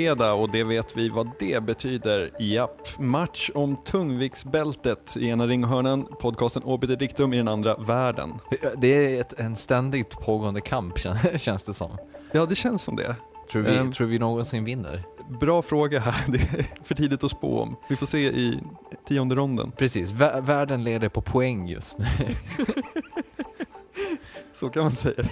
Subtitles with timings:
[0.00, 2.30] fredag och det vet vi vad det betyder.
[2.38, 8.32] Japp, match om tungviktsbältet i ena ringhörnan, podcasten Obiter Dictum i den andra, världen.
[8.76, 10.98] Det är ett, en ständigt pågående kamp
[11.36, 11.90] känns det som.
[12.32, 13.16] Ja, det känns som det.
[13.52, 15.04] Tror vi, um, tror vi någonsin vinner?
[15.40, 17.76] Bra fråga här, det är för tidigt att spå om.
[17.88, 18.60] Vi får se i
[19.08, 19.72] tionde ronden.
[19.76, 22.06] Precis, världen leder på poäng just nu.
[24.60, 25.24] Så kan man säga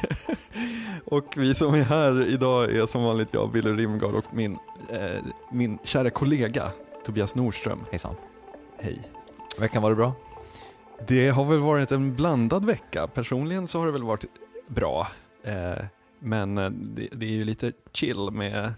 [1.05, 4.59] Och vi som är här idag är som vanligt jag, Billy Rimgard och min,
[4.91, 6.71] eh, min kära kollega
[7.05, 7.85] Tobias Nordström.
[7.91, 8.15] Hejsan.
[8.79, 9.09] Hej.
[9.59, 10.13] Veckan var det bra?
[11.09, 13.07] Det har väl varit en blandad vecka.
[13.07, 14.25] Personligen så har det väl varit
[14.69, 15.09] bra.
[15.43, 15.85] Eh,
[16.19, 18.75] men eh, det, det, är ju lite chill med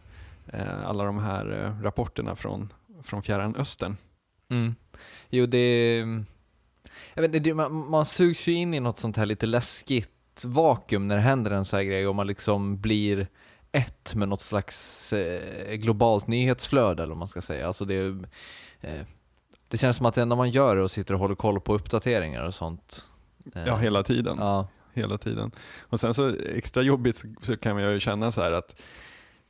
[0.47, 3.97] eh, alla de här eh, rapporterna från, från Fjärran Östern.
[4.49, 4.75] Mm.
[5.29, 5.99] Jo, det...
[7.15, 10.11] Jag vet, det man, man sugs ju in i något sånt här lite läskigt
[10.45, 13.29] vakuum när det händer en sån här grej och man liksom blir
[13.73, 17.67] ett med något slags eh, globalt nyhetsflöde eller vad man ska säga.
[17.67, 17.99] Alltså det,
[18.81, 19.03] eh,
[19.69, 21.75] det känns som att det enda man gör är att sitta och hålla koll på
[21.75, 23.05] uppdateringar och sånt.
[23.55, 24.37] Eh, ja, hela tiden.
[24.39, 24.69] Ja.
[24.95, 25.51] Hela tiden.
[25.81, 28.83] Och sen så extra jobbigt så, kan man ju känna så här att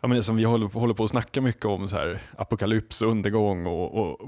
[0.02, 3.66] Ja, men som vi håller, håller på att snacka mycket om så här, apokalyps, undergång
[3.66, 4.18] och, och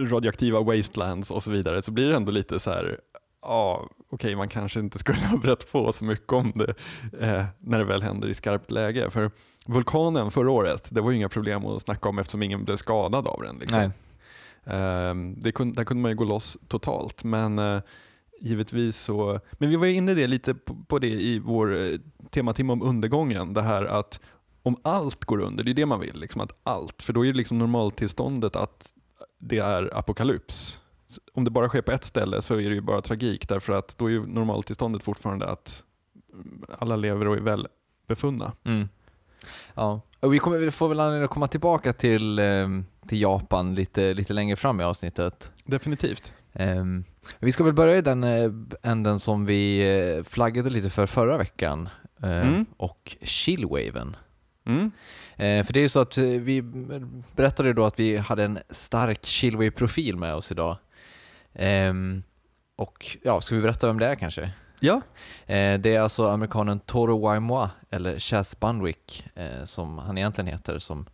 [0.00, 3.00] radioaktiva wastelands och så vidare, så blir det ändå lite så här,
[3.42, 6.74] ja, okay, man kanske inte skulle ha berättat på så mycket om det
[7.20, 9.10] eh, när det väl händer i skarpt läge.
[9.10, 9.30] För
[9.66, 13.26] vulkanen förra året, det var ju inga problem att snacka om eftersom ingen blev skadad
[13.26, 13.58] av den.
[13.58, 13.82] Liksom.
[14.64, 17.80] Eh, det kunde, där kunde man ju gå loss totalt, men eh,
[18.40, 21.98] givetvis så, men vi var inne det lite på, på det i vår eh,
[22.30, 24.20] tematimme om undergången, det här att
[24.62, 27.32] om allt går under, det är det man vill, liksom att allt, för då är
[27.32, 28.92] det liksom normaltillståndet att
[29.38, 30.80] det är apokalyps
[31.32, 33.98] om det bara sker på ett ställe så är det ju bara tragik därför att
[33.98, 35.84] då är ju normaltillståndet fortfarande att
[36.78, 37.66] alla lever och är väl
[38.06, 38.52] befunna.
[38.64, 38.88] Mm.
[39.74, 42.68] Ja, och vi, kommer, vi får väl anledning att komma tillbaka till, eh,
[43.08, 45.52] till Japan lite, lite längre fram i avsnittet.
[45.64, 46.32] Definitivt.
[46.52, 47.04] Um,
[47.38, 51.38] vi ska väl börja i den uh, änden som vi uh, flaggade lite för förra
[51.38, 51.88] veckan
[52.22, 52.66] mm.
[52.76, 54.16] och chillwaven.
[54.66, 54.90] Mm.
[55.36, 56.62] För det är ju så att vi
[57.36, 60.76] berättade då att vi hade en stark chillwave-profil med oss idag.
[61.58, 62.22] Um,
[62.76, 64.50] och ja, ska vi berätta vem det är kanske?
[64.80, 64.94] Ja.
[64.94, 65.00] Uh,
[65.78, 71.06] det är alltså amerikanen Toro Waimwa, eller Chaz Bunwick, uh, som han egentligen heter, som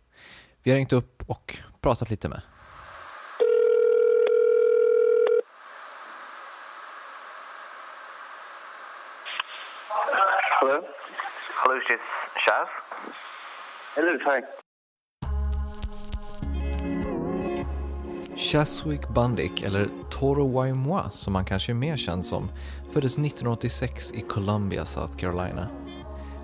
[0.63, 2.41] vi har ringt upp och pratat lite med.
[10.59, 10.81] Hello?
[11.63, 11.99] Hello, is this
[12.45, 12.67] Chaz?
[13.95, 14.60] Hello, hi.
[18.35, 22.51] Chaswick Bundick, eller Toro Waimoa, som han kanske är mer känd som,
[22.91, 25.69] föddes 1986 i Columbia, South Carolina.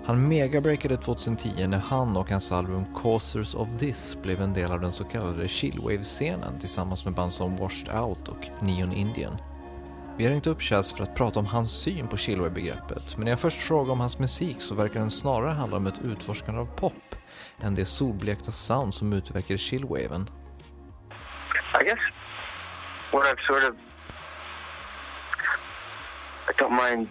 [0.04, 4.80] Han megabreakade 2010 när han och hans album Causers of This blev en del av
[4.80, 9.36] den så kallade chillwave-scenen tillsammans med band som Washed Out och Neon Indian.
[10.18, 13.32] Vi har ringt upp Chas för att prata om hans syn på chillwave-begreppet, men när
[13.32, 16.66] jag först frågar om hans musik så verkar den snarare handla om ett utforskande av
[16.66, 17.14] pop
[17.60, 20.30] än det solblekta sound som utverkar chillwaven.
[21.74, 21.98] I guess
[23.10, 23.76] what I've sort of
[26.48, 27.08] I don't mind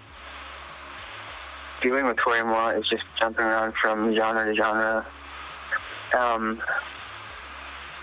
[1.82, 5.06] doing with Tori Moi is just jumping around from genre to genre.
[6.18, 6.62] Um,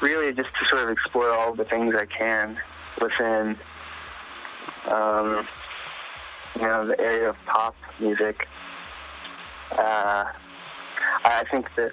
[0.01, 2.59] really, just to sort of explore all the things I can
[3.01, 3.57] within,
[4.87, 5.47] um,
[6.55, 8.47] you know, the area of pop music.
[9.73, 10.27] Uh,
[11.25, 11.91] I think that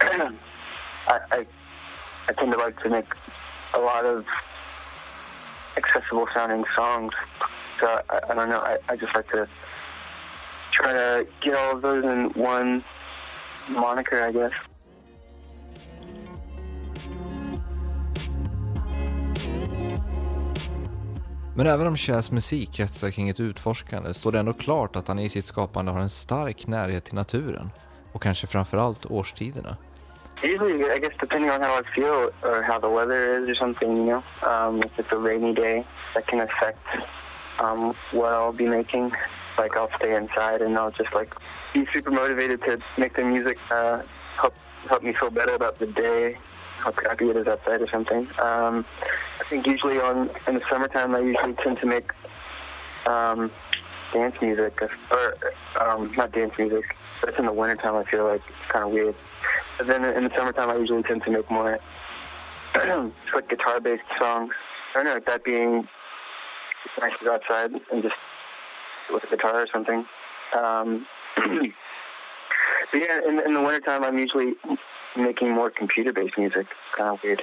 [0.02, 0.34] I,
[1.08, 1.46] I,
[2.28, 3.06] I tend to like to make
[3.74, 4.24] a lot of
[5.76, 7.12] accessible sounding songs.
[7.80, 8.60] So I, I don't know.
[8.60, 9.46] I, I just like to
[10.72, 12.84] try to get all of those in one
[13.68, 14.52] moniker, I guess.
[21.56, 25.18] Men även om Chas musik kretsar kring ett utforskande står det ändå klart att han
[25.18, 27.70] i sitt skapande har en stark närhet till naturen
[28.12, 29.76] och kanske framförallt årstiderna.
[30.42, 33.96] Usually, I guess depending on how I feel or how the weather is or something,
[33.96, 36.84] you know, um, if it's a rainy day, that can affect
[37.58, 39.12] um, what I'll be making.
[39.56, 41.32] Like I'll stay inside and I'll just like
[41.72, 44.02] be super motivated to make the music uh,
[44.36, 44.54] help
[44.88, 46.36] help me feel better about the day,
[46.78, 48.26] how crappy it is outside or something.
[48.40, 48.84] Um,
[49.40, 52.12] I think usually on in the summertime I usually tend to make
[53.06, 53.50] um,
[54.12, 55.34] dance music or
[55.80, 58.90] um, not dance music, but it's in the wintertime I feel like it's kind of
[58.90, 59.14] weird.
[59.78, 61.78] But then in the summertime, I usually tend to make more
[63.34, 64.54] like guitar-based songs.
[64.94, 65.88] I don't know, that being
[67.00, 68.14] nice to go outside and just
[69.12, 70.06] with a guitar or something.
[70.56, 71.06] Um,
[72.94, 74.54] But yeah, in, in the wintertime, I'm usually
[75.16, 76.68] making more computer-based music.
[76.92, 77.42] Kind of weird.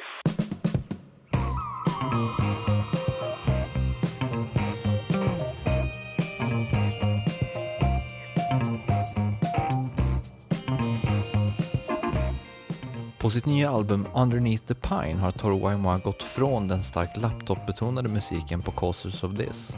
[13.21, 18.09] På sitt nya album Underneath the Pine har Toro Waimoa gått från den starkt laptopbetonade
[18.09, 19.77] musiken på Causers of This.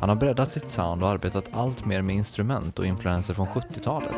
[0.00, 4.10] Han har breddat sitt sound och arbetat allt mer med instrument och influenser från 70-talet.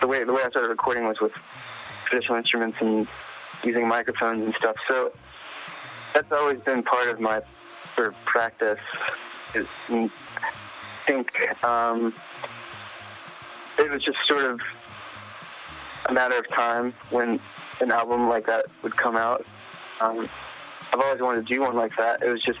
[0.00, 1.34] The way the way I started recording was with
[2.10, 3.06] traditional instruments and
[3.64, 4.76] using microphones and stuff.
[4.88, 5.10] So
[6.14, 7.40] that's always been part of my
[7.96, 8.80] sort of practice.
[9.54, 10.10] I
[11.06, 11.28] think
[11.64, 12.12] um,
[13.80, 14.60] it was just sort of
[16.06, 17.40] a matter of time when
[17.80, 19.44] an album like that would come out.
[20.00, 20.28] Um,
[20.92, 22.22] I've always wanted to do one like that.
[22.22, 22.58] It was just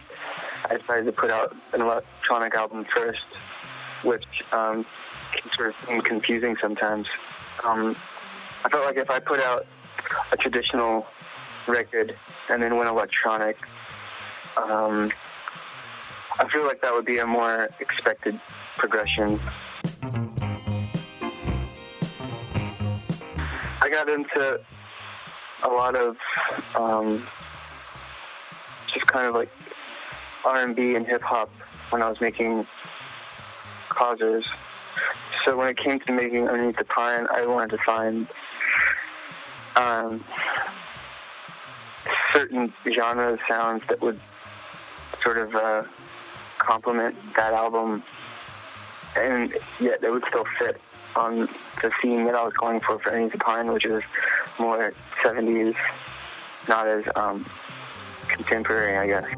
[0.70, 3.24] I decided to put out an electronic album first,
[4.02, 4.86] which um,
[5.32, 7.06] can sort of seem confusing sometimes.
[7.64, 7.96] Um,
[8.64, 9.66] I felt like if I put out
[10.32, 11.06] a traditional
[11.66, 12.16] record
[12.48, 13.56] and then went electronic,
[14.56, 15.10] um,
[16.38, 18.40] I feel like that would be a more expected
[18.76, 19.40] progression.
[23.90, 24.60] I got into
[25.64, 26.16] a lot of
[26.76, 27.26] um,
[28.86, 29.50] just kind of like
[30.44, 31.50] R&B and hip hop
[31.88, 32.68] when I was making
[33.88, 34.44] causes.
[35.44, 38.28] So when it came to making Underneath the Pine, I wanted to find
[39.74, 40.24] um,
[42.32, 44.20] certain genre sounds that would
[45.20, 45.82] sort of uh,
[46.58, 48.04] complement that album,
[49.16, 50.80] and yet they would still fit
[51.26, 51.48] on
[51.82, 54.02] the theme that I was going for for the Pine, which is
[54.58, 54.92] more
[55.24, 55.76] 70s,
[56.68, 57.44] not as um,
[58.28, 59.28] contemporary, I guess.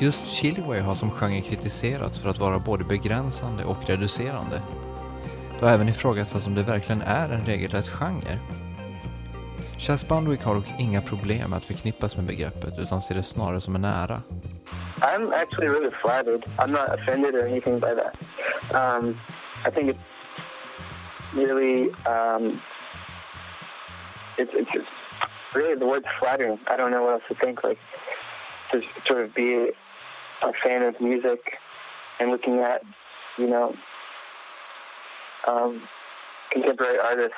[0.00, 4.62] Just Chilway har som genre kritiserats för att vara både begränsande och reducerande.
[5.58, 8.38] Det har även ifrågasatts om det verkligen är en regelrätt genre.
[9.78, 13.74] Chas Bundwick har dock inga problem att förknippas med begreppet utan ser det snarare som
[13.74, 14.20] en ära.
[15.00, 16.44] I'm actually really flattered.
[16.56, 18.16] I'm not offended or anything by that.
[18.74, 19.20] Um,
[19.66, 20.17] I think it's
[21.38, 22.60] really, um,
[24.36, 24.88] it's, it's
[25.54, 26.58] really the word's flattering.
[26.66, 27.64] I don't know what else to think.
[27.64, 27.78] Like
[28.72, 29.70] to sort of be
[30.42, 31.58] a fan of music
[32.20, 32.82] and looking at,
[33.38, 33.74] you know,
[35.46, 35.82] um,
[36.50, 37.34] contemporary artists,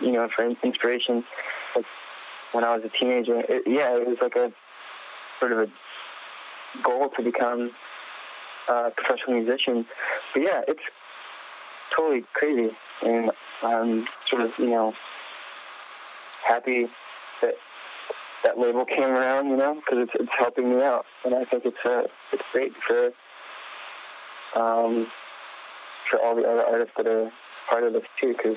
[0.00, 1.24] you know, for inspiration.
[1.76, 1.84] Like
[2.52, 4.52] when I was a teenager, it, yeah, it was like a
[5.38, 5.68] sort of a
[6.82, 7.70] goal to become
[8.68, 9.86] a professional musician.
[10.32, 10.82] But yeah, it's
[11.94, 13.30] totally crazy, and
[13.62, 14.94] I'm sort of, you know,
[16.44, 16.88] happy
[17.40, 17.54] that
[18.44, 21.64] that label came around, you know, because it's, it's helping me out, and I think
[21.64, 23.06] it's uh, it's great for
[24.54, 25.06] um,
[26.10, 27.30] for all the other artists that are
[27.68, 28.56] part of this too, because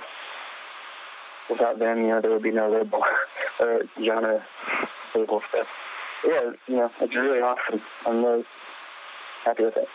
[1.49, 3.03] without them, you know, there would be no label
[3.59, 4.43] or genre
[5.13, 5.67] label stuff.
[6.25, 7.81] Yeah, you know, it's really awesome.
[8.05, 8.45] I'm really
[9.43, 9.87] happy with it.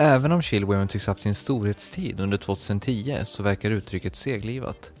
[0.00, 4.92] Även om Chillwaven tycks haft sin storhetstid under 2010 så verkar uttrycket seglivat.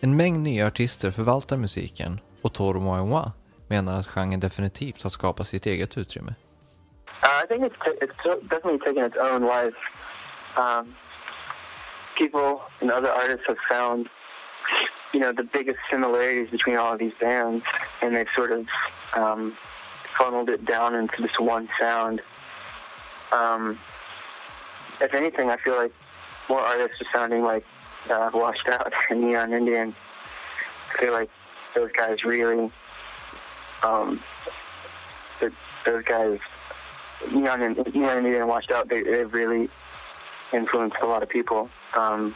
[0.00, 3.32] En mängd nya artister förvaltar musiken och Toro Moiwa
[3.68, 6.34] menar att genren definitivt har skapat sitt eget utrymme.
[7.22, 9.76] Uh, I think it's, t- it's t- definitely taken its own life.
[10.56, 10.94] Um,
[12.18, 14.08] people and other artists have found,
[15.12, 17.64] you know, the biggest similarities between all of these bands,
[18.02, 18.66] and they've sort of
[19.14, 19.56] um,
[20.18, 22.20] funneled it down into this one sound.
[23.32, 23.78] Um,
[25.00, 25.92] if anything, I feel like
[26.48, 27.64] more artists are sounding like
[28.10, 29.94] uh, Washed Out and Neon Indian.
[30.94, 31.30] I feel like
[31.74, 32.70] those guys really,
[33.82, 34.22] um,
[35.40, 35.52] th-
[35.84, 36.38] those guys
[37.30, 39.68] Neon and Neon and Indian Washed Out, they, they've really
[40.52, 41.68] influenced a lot of people.
[41.94, 42.34] Um,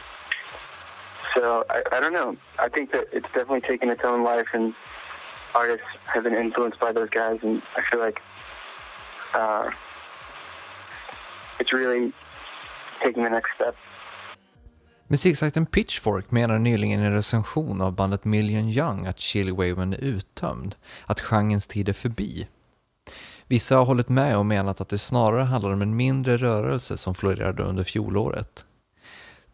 [1.34, 2.36] so I, I don't know.
[2.58, 4.74] I think that it's definitely taken its own life, and
[5.54, 8.20] artists have been influenced by those guys, and I feel like
[9.34, 9.70] uh,
[11.58, 12.12] it's really
[13.00, 13.74] taking the next step.
[15.08, 20.74] Musiksajten Pitchfork menar nyligen i en recension av bandet Million Young att Chillwaven är uttömd,
[21.06, 22.48] att genrens tid är förbi.
[23.46, 27.14] Vissa har hållit med och menat att det snarare handlar om en mindre rörelse som
[27.14, 28.64] florerade under fjolåret.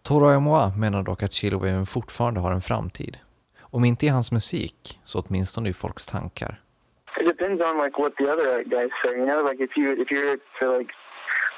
[0.03, 3.19] Toro Amoa menar dock att Chillwaven fortfarande har en framtid.
[3.61, 6.61] Om inte i hans musik, så åtminstone i folks tankar.
[7.21, 9.17] It depends on like what the other guys say.
[9.19, 10.93] You know, like if you if you're to like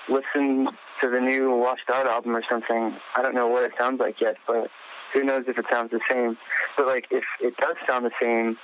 [0.09, 0.69] listen
[1.01, 2.95] to the new Washed Out album or something.
[3.15, 4.71] I don't know what it sounds like yet, but
[5.13, 6.37] who knows if it sounds the same.
[6.77, 8.57] But like, if it does sound the same,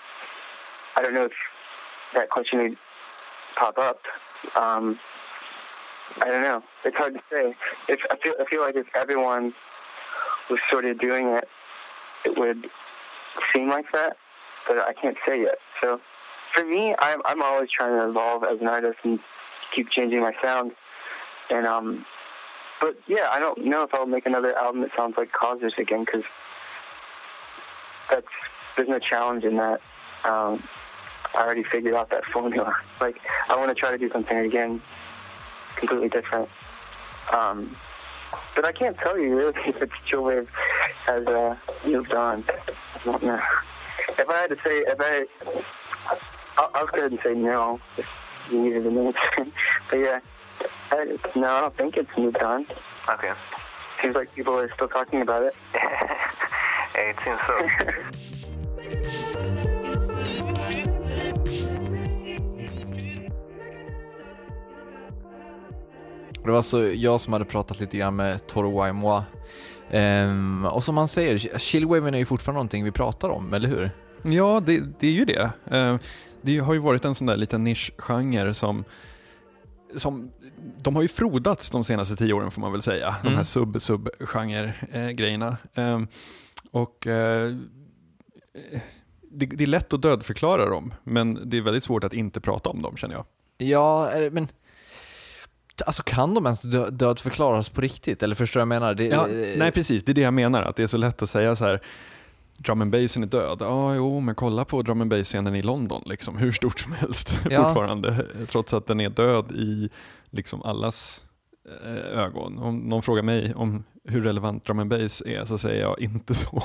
[0.97, 1.33] I don't know if
[2.14, 2.76] that question would
[3.57, 4.00] pop up.
[4.57, 4.99] Um,
[6.21, 6.62] I don't know.
[6.85, 7.55] It's hard to say.
[7.88, 9.55] If I feel, I feel like if everyone
[10.50, 11.49] was sort of doing it,
[12.25, 12.69] it would
[13.55, 14.17] seem like that,
[14.69, 15.59] but I can't say yet.
[15.83, 16.00] So
[16.53, 19.19] for me, I'm I'm always trying to evolve as an artist and
[19.73, 20.73] keep changing my sound.
[21.50, 22.07] And um,
[22.85, 26.05] but yeah, I don't know if I'll make another album that sounds like Causers again
[26.05, 26.23] because
[28.11, 28.26] that's
[28.76, 29.81] there's no challenge in that.
[30.25, 30.62] Um,
[31.35, 32.75] I already figured out that formula.
[33.00, 33.17] Like
[33.49, 34.83] I want to try to do something again,
[35.76, 36.50] completely different.
[37.33, 37.75] Um,
[38.55, 40.47] but I can't tell you really if it's Chillwave
[41.07, 42.45] has uh, moved on.
[42.50, 43.41] I don't know.
[44.11, 45.25] If I had to say, if I,
[46.59, 47.81] I'll, I'll go ahead and say no.
[47.97, 48.07] If
[48.50, 49.21] you needed an answer.
[49.91, 50.21] but yeah,
[50.94, 52.66] I, no, I don't think it's moved on.
[53.14, 53.32] Okay.
[54.00, 55.54] Seems like people are still talking about it.
[56.94, 57.54] it seems so.
[66.44, 69.24] Det var alltså jag som hade pratat lite grann med Toro Waimwa.
[69.90, 73.90] Ehm, och som han säger, chillwaven är ju fortfarande någonting vi pratar om, eller hur?
[74.22, 75.50] Ja, det, det är ju det.
[75.70, 75.96] Eh,
[76.42, 78.84] Det har ju varit en sån där liten nischgenre som,
[79.96, 80.30] som
[80.82, 83.14] de har ju frodats de senaste tio åren får man väl säga.
[83.22, 83.36] De Mm.
[83.36, 85.56] här sub-sub-genre-grejerna.
[86.70, 87.54] Och eh,
[89.30, 92.70] det, det är lätt att dödförklara dem, men det är väldigt svårt att inte prata
[92.70, 93.24] om dem känner jag.
[93.68, 94.48] Ja, eh, men
[95.86, 98.22] alltså kan de ens dö- dödförklaras på riktigt?
[98.22, 98.94] Eller förstår du vad jag menar?
[98.94, 99.26] Det, Ja,
[99.58, 100.62] nej precis, det är det jag menar.
[100.62, 101.80] Att det är så lätt att säga så här.
[102.58, 103.56] Drum and bassen är död.
[103.61, 107.37] Ja, jo, men kolla på drum and bass-scenen i London, liksom, hur stort som helst
[107.50, 107.64] Ja.
[107.64, 108.26] fortfarande.
[108.49, 109.88] Trots att den är död i
[110.30, 111.25] liksom allas
[111.84, 112.58] eh, ögon.
[112.58, 116.34] Om någon frågar mig om hur relevant drum and bass är så säger jag inte
[116.34, 116.62] så.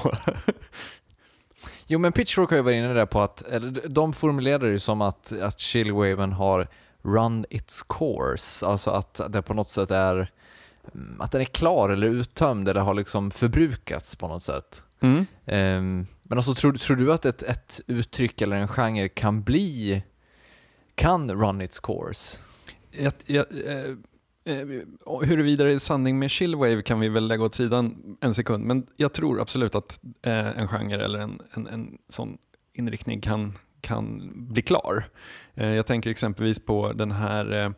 [1.88, 5.01] Jo men Pitchfork har ju varit inne där på att, eller de formulerar det som
[5.01, 6.67] att, att chillwaven har
[7.01, 10.31] run its course, alltså att det på något sätt är
[11.19, 14.84] att den är klar eller uttömd eller har liksom förbrukats på något sätt.
[15.00, 15.25] Mm.
[15.46, 20.03] Ehm, men alltså tror, tror du att ett, ett uttryck eller en genre kan bli,
[20.96, 22.38] kan run its course?
[22.91, 23.96] Jag, jag, eh,
[24.55, 28.65] eh, huruvida det är sanning med chillwave kan vi väl lägga åt sidan en sekund,
[28.65, 32.38] men jag tror absolut att eh, en genre eller en, en, en sån
[32.74, 35.03] inriktning kan, kan bli klar.
[35.55, 37.72] Eh, jag tänker exempelvis på den här eh,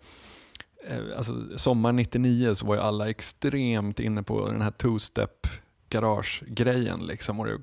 [0.87, 5.47] Eh, alltså, sommar 99 så var ju alla extremt inne på den här two-step
[5.89, 7.57] garage-grejen liksom och det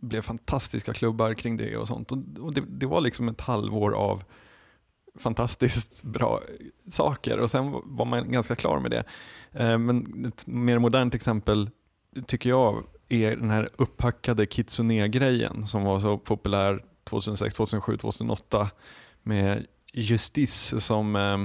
[0.00, 2.12] blev fantastiska klubbar kring det och sånt.
[2.12, 4.24] Och, och det, det var liksom ett halvår av
[5.18, 6.40] fantastiskt bra
[6.90, 9.04] saker och sen var man ganska klar med det.
[9.52, 11.70] Eh, Men ett mer modernt exempel
[12.26, 18.70] tycker jag är den här upphackade Kitsune-grejen som var så populär 2006, 2007, 2008
[19.22, 21.38] med Justice som eh,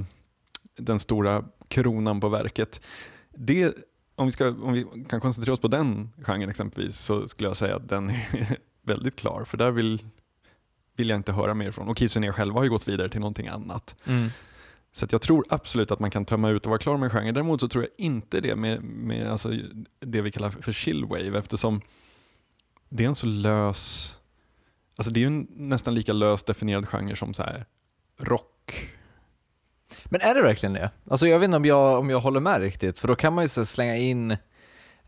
[0.78, 2.82] den stora kronan på verket.
[3.30, 3.76] Det,
[4.16, 7.58] om, vi ska, om vi kan koncentrera oss på den genren exempelvis så skulle jag
[7.58, 10.06] säga att den är väldigt klar för där vill,
[10.96, 11.88] vill jag inte höra mer från.
[11.88, 13.96] Och Kitsune själva har ju gått vidare till någonting annat.
[14.92, 17.12] Så att jag tror absolut att man kan tömma ut och vara klar med en
[17.12, 17.32] genre.
[17.32, 19.52] Däremot så tror jag inte det med, med alltså
[20.00, 21.82] det vi kallar för chillwave eftersom
[22.90, 24.16] det är en så lös,
[24.96, 27.66] alltså det är ju en nästan lika lös definierad genre som så här
[28.18, 28.95] rock.
[30.06, 30.92] Men är det verkligen det?
[31.10, 33.44] Alltså jag vet inte om jag, om jag håller med riktigt, för då kan man
[33.44, 34.38] ju så slänga in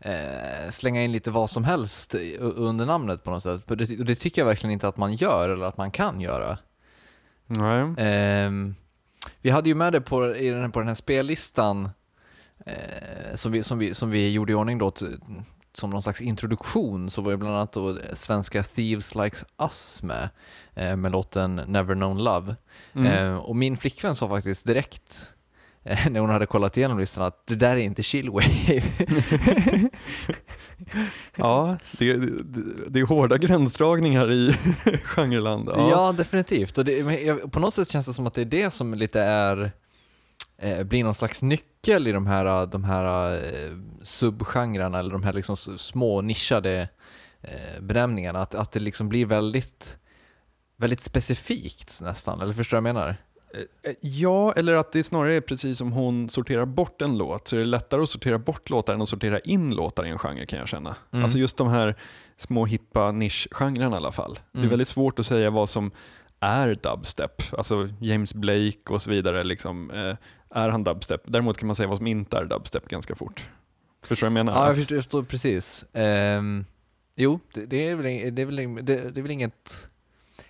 [0.00, 3.70] eh, slänga in lite vad som helst under namnet på något sätt.
[3.70, 6.58] Och det, det tycker jag verkligen inte att man gör eller att man kan göra.
[7.46, 7.94] Nej.
[7.98, 8.74] Ehm,
[9.40, 11.90] vi hade ju med det på, i den, på den här spellistan
[12.66, 14.92] eh, som, vi, som, vi, som vi gjorde i ordning då
[15.78, 20.28] som någon slags introduktion så var ju bland annat då svenska Thieves Like Us med,
[20.74, 22.56] eh, med låten Never Known Love.
[22.94, 23.06] Mm.
[23.06, 25.34] Eh, och min flickvän sa faktiskt direkt
[25.84, 28.82] eh, när hon hade kollat igenom listan att det där är inte chillwave.
[31.36, 32.44] Ja, det, det,
[32.88, 34.52] det är hårda gränsdragningar i
[35.04, 35.68] genreland.
[35.68, 35.90] ja.
[35.90, 36.12] Ja.
[36.12, 36.78] definitivt.
[36.78, 39.72] Och det, på något sätt känns det som att det är det som lite är
[40.62, 43.72] eh, blir någon slags nyckel i de här, de här eh,
[44.02, 46.88] subgenrerna eller de här liksom små nischade
[47.42, 48.42] eh, benämningarna.
[48.42, 49.98] Att, att det liksom blir väldigt,
[50.76, 52.40] väldigt specifikt nästan.
[52.40, 53.16] Eller förstår du vad jag menar?
[53.82, 57.56] Eh, Ja, eller att det snarare är precis som hon sorterar bort en låt, så
[57.56, 60.46] är det lättare att sortera bort låtar än att sortera in låtar i en genre
[60.46, 60.96] kan jag känna.
[61.12, 61.24] Mm.
[61.24, 61.94] Alltså just de här
[62.36, 64.34] små hippa nischgenrerna i alla fall.
[64.52, 64.70] Det är Mm.
[64.70, 65.90] väldigt svårt att säga vad som
[66.40, 67.42] är dubstep.
[67.52, 70.16] Alltså James Blake och så vidare, liksom, eh,
[70.50, 71.20] är han dubstep?
[71.24, 73.48] Däremot kan man säga vad som inte är dubstep ganska fort.
[74.02, 74.60] Förstår du vad jag menar?
[74.60, 75.84] Ja, jag förstår, precis.
[75.92, 76.64] Ehm,
[77.16, 79.88] jo, det, det, är väl, det, är väl, det, det är väl inget...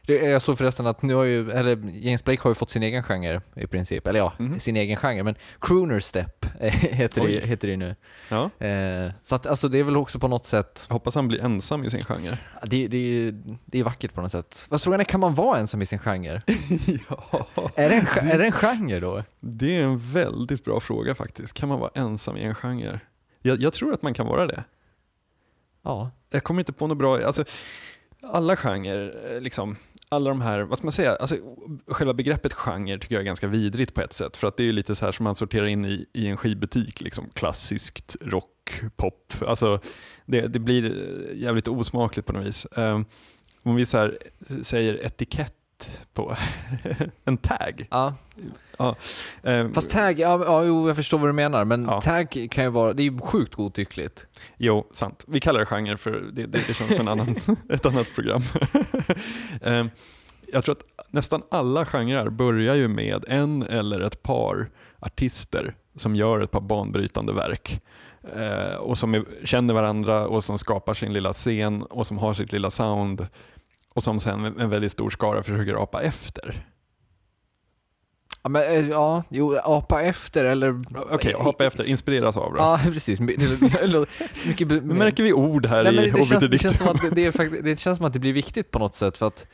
[0.09, 2.83] Det, jag såg förresten att nu har ju, eller James Blake har ju fått sin
[2.83, 4.61] egen genre i princip, eller ja, Mhm.
[4.61, 7.97] sin egen genre, men crooner step heter, det, heter det nu.
[8.29, 11.29] Ja, Eh, så att alltså det är väl också på något sätt, jag hoppas han
[11.29, 12.39] blir ensam i sin genre.
[12.67, 13.31] det, det,
[13.65, 14.67] det är vackert på något sätt.
[14.69, 16.41] Vad frågan är, kan man vara ensam i sin genre?
[17.11, 19.25] ja, Är det en, ge- är det en genre då?
[19.41, 21.55] det är en väldigt bra fråga faktiskt.
[21.55, 23.01] Kan man vara ensam i en genre?
[23.43, 24.65] Jag, jag tror att man kan vara det.
[25.83, 26.11] Ja.
[26.31, 27.45] Jag kommer inte på något bra, alltså
[28.23, 29.77] alla genrer, eh, liksom,
[30.09, 31.37] alla de här, vad ska man säga, alltså,
[31.87, 34.37] själva begreppet genre tycker jag är ganska vidrigt på ett sätt.
[34.37, 37.01] För att det är lite så här som man sorterar in i, i en skivbutik,
[37.01, 39.35] liksom klassiskt, rock, pop.
[39.47, 39.81] Alltså,
[40.27, 42.67] det, det blir jävligt osmakligt på något vis.
[42.71, 43.05] Um,
[43.63, 44.19] om vi så här,
[44.63, 45.58] säger etikett
[46.15, 46.37] på
[47.25, 47.87] en tag.
[47.91, 48.15] ja.
[49.43, 52.01] ehm, Fast tag, ja, ja jo, jag förstår vad du menar, men Ja.
[52.01, 54.27] tag kan ju vara, det är ju sjukt godtyckligt.
[54.57, 55.25] Jo, sant.
[55.29, 57.37] Vi kallar det genre för det, det, det känns som en annan,
[57.71, 58.43] ett annat program.
[59.63, 59.91] Ehm,
[60.53, 66.17] jag tror att nästan alla genrer börjar ju med en eller ett par artister som
[66.17, 67.81] gör ett par banbrytande verk.
[68.37, 72.33] Eh, och som är, känner varandra och som skapar sin lilla scen och som har
[72.35, 73.27] sitt lilla sound
[73.99, 76.67] och som sen en väldigt stor skara försöker apa efter.
[78.43, 80.81] Ja, men, eh, ja, jo, apa efter eller...
[81.11, 82.59] Okej, apa efter, inspireras av då.
[82.59, 83.19] Ja, precis.
[83.19, 84.07] Det- det- det
[84.47, 84.69] mycket...
[84.69, 87.27] Nu märker vi ord här Nej, i det, känns, det, känns som att det, det,
[87.27, 89.47] är det känns som att det blir viktigt på något sätt för att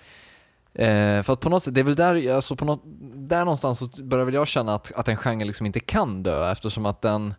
[0.75, 2.83] eh, för att på något sätt, det är väl där, alltså på något,
[3.15, 6.53] där någonstans så börjar väl jag känna att, att en genre liksom inte kan dö
[6.53, 7.35] eftersom att den,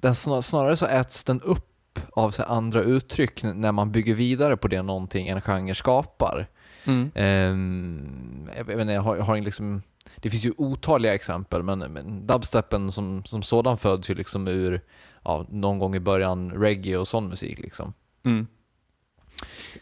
[0.00, 1.68] den snar, snarare så äts den upp
[2.12, 6.48] av så andra uttryck när man bygger vidare på det någonting en genre skapar.
[6.84, 7.10] Mm.
[7.14, 9.82] Ehm, jag inte, jag har, jag har liksom,
[10.16, 14.80] det finns ju otaliga exempel, men, men dubstepen som, som sådan föds ju liksom ur,
[15.24, 17.92] ja, någon gång i början reggae och sån musik liksom.
[18.24, 18.46] Mm.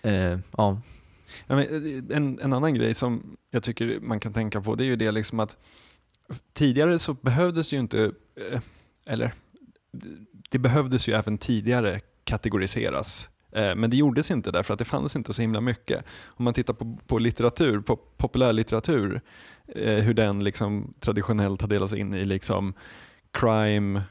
[0.02, 0.80] Eh, ja.
[1.48, 1.58] Eh,
[2.10, 5.10] en, en annan grej som jag tycker man kan tänka på det är ju det
[5.10, 5.56] liksom att
[6.52, 8.12] tidigare så behövdes ju inte,
[8.50, 8.60] eh,
[9.06, 9.32] eller
[10.50, 13.28] det behövdes ju även tidigare kategoriseras.
[13.52, 16.04] Eh, Men det gjordes inte därför att det fanns inte så himla mycket.
[16.26, 19.20] Om man tittar på, på litteratur, på populärlitteratur,
[19.68, 22.74] eh, hur den liksom traditionellt har delats in i liksom
[23.32, 24.02] crime,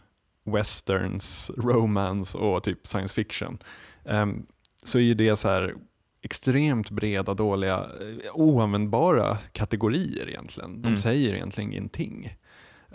[0.45, 3.57] westerns, romance och typ science fiction.
[4.05, 4.45] Ehm,
[4.83, 5.75] så är ju det så här
[6.21, 10.81] extremt breda, dåliga, eh, oanvändbara kategorier egentligen.
[10.81, 10.97] De Mm.
[10.97, 12.37] säger egentligen ingenting.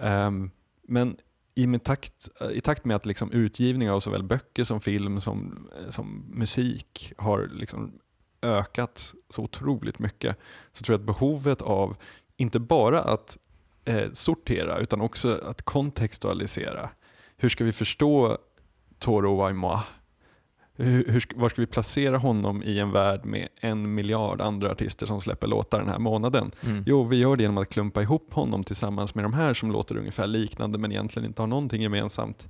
[0.00, 0.50] Ehm,
[0.88, 1.16] men
[1.54, 5.90] i, takt, i takt med att liksom utgivning av såväl böcker som film som, eh,
[5.90, 7.98] som musik har liksom
[8.42, 10.36] ökat så otroligt mycket
[10.72, 11.96] så tror jag att behovet av
[12.36, 13.38] inte bara att
[13.84, 16.90] eh, sortera utan också att kontextualisera.
[17.36, 18.38] Hur ska vi förstå
[18.98, 19.82] Toro Waimoa?
[20.76, 25.20] Hur, var ska vi placera honom i en värld med en miljard andra artister som
[25.20, 26.50] släpper låtar den här månaden?
[26.66, 26.84] Mm.
[26.86, 29.96] Jo, vi gör det genom att klumpa ihop honom tillsammans med de här som låter
[29.96, 32.48] ungefär liknande men egentligen inte har någonting gemensamt.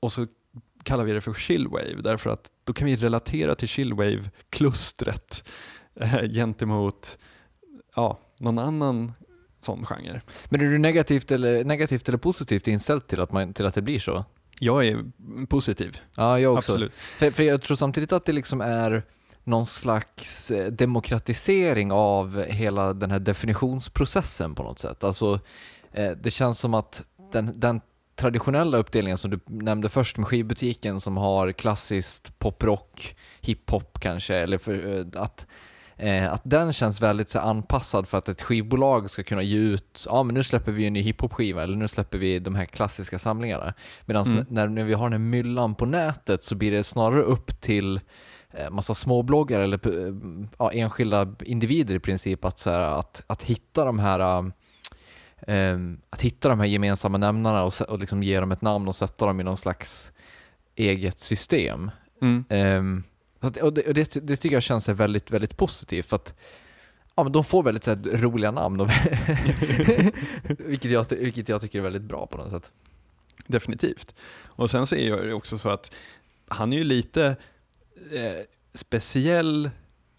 [0.00, 0.26] Och så
[0.82, 5.44] kallar vi det för chillwave därför att då kan vi relatera till chillwave-klustret
[5.94, 7.18] eh, gentemot
[7.94, 9.12] ja, någon annan
[9.60, 10.20] sån genre.
[10.48, 13.82] Men är du negativt eller, negativt eller positivt inställd till att, man, till att det
[13.82, 14.24] blir så?
[14.60, 15.04] Jag är
[15.46, 16.72] positiv, Ja, jag också.
[16.72, 16.92] absolut.
[16.94, 19.02] För, för jag tror samtidigt att det liksom är
[19.44, 25.04] någon slags eh, demokratisering av hela den här definitionsprocessen på något sätt.
[25.04, 25.40] Alltså,
[25.92, 27.80] eh, det känns som att den, den
[28.16, 34.58] traditionella uppdelningen som du nämnde först med skivbutiken som har klassiskt poprock, hiphop kanske, eller
[34.58, 35.46] för, eh, att
[35.98, 40.06] Eh, att den känns väldigt så anpassad för att ett skivbolag ska kunna ge ut,
[40.08, 43.18] ja men nu släpper vi en ny hiphop-skiva eller nu släpper vi de här klassiska
[43.18, 43.74] samlingarna.
[44.06, 44.46] Medan Mm.
[44.48, 48.00] när, när vi har den här myllan på nätet så blir det snarare upp till
[48.50, 50.14] eh, massa småbloggar eller eh,
[50.58, 54.52] ja, enskilda individer i princip att, så här, att, att hitta de här
[55.46, 55.78] eh,
[56.10, 59.26] att hitta de här gemensamma nämnarna och, och liksom ge dem ett namn och sätta
[59.26, 60.12] dem i någon slags
[60.74, 61.90] eget system.
[62.22, 62.44] Mm.
[62.48, 62.54] Så
[63.48, 66.34] att, och det, och det, det tycker jag känns väldigt, väldigt positivt för att
[67.14, 68.78] ja, men de får väldigt så här, roliga namn,
[70.58, 72.70] vilket, jag, vilket jag tycker är väldigt bra på något sätt.
[73.46, 74.14] Definitivt.
[74.44, 75.96] Och sen ser jag det också så att
[76.48, 77.36] han är ju lite
[78.12, 79.70] eh, speciell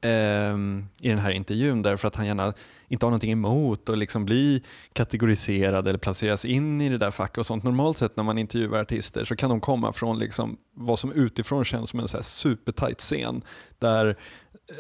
[0.02, 0.58] eh,
[1.02, 2.54] i den här intervjun därför att han gärna
[2.88, 7.38] inte har någonting emot att liksom bli kategoriserad eller placeras in i det där facket
[7.38, 7.64] och sånt.
[7.64, 11.66] Normalt sett när man intervjuar artister så kan de komma från liksom vad som utifrån
[11.66, 13.42] känns som en så här supertight scen
[13.80, 14.18] där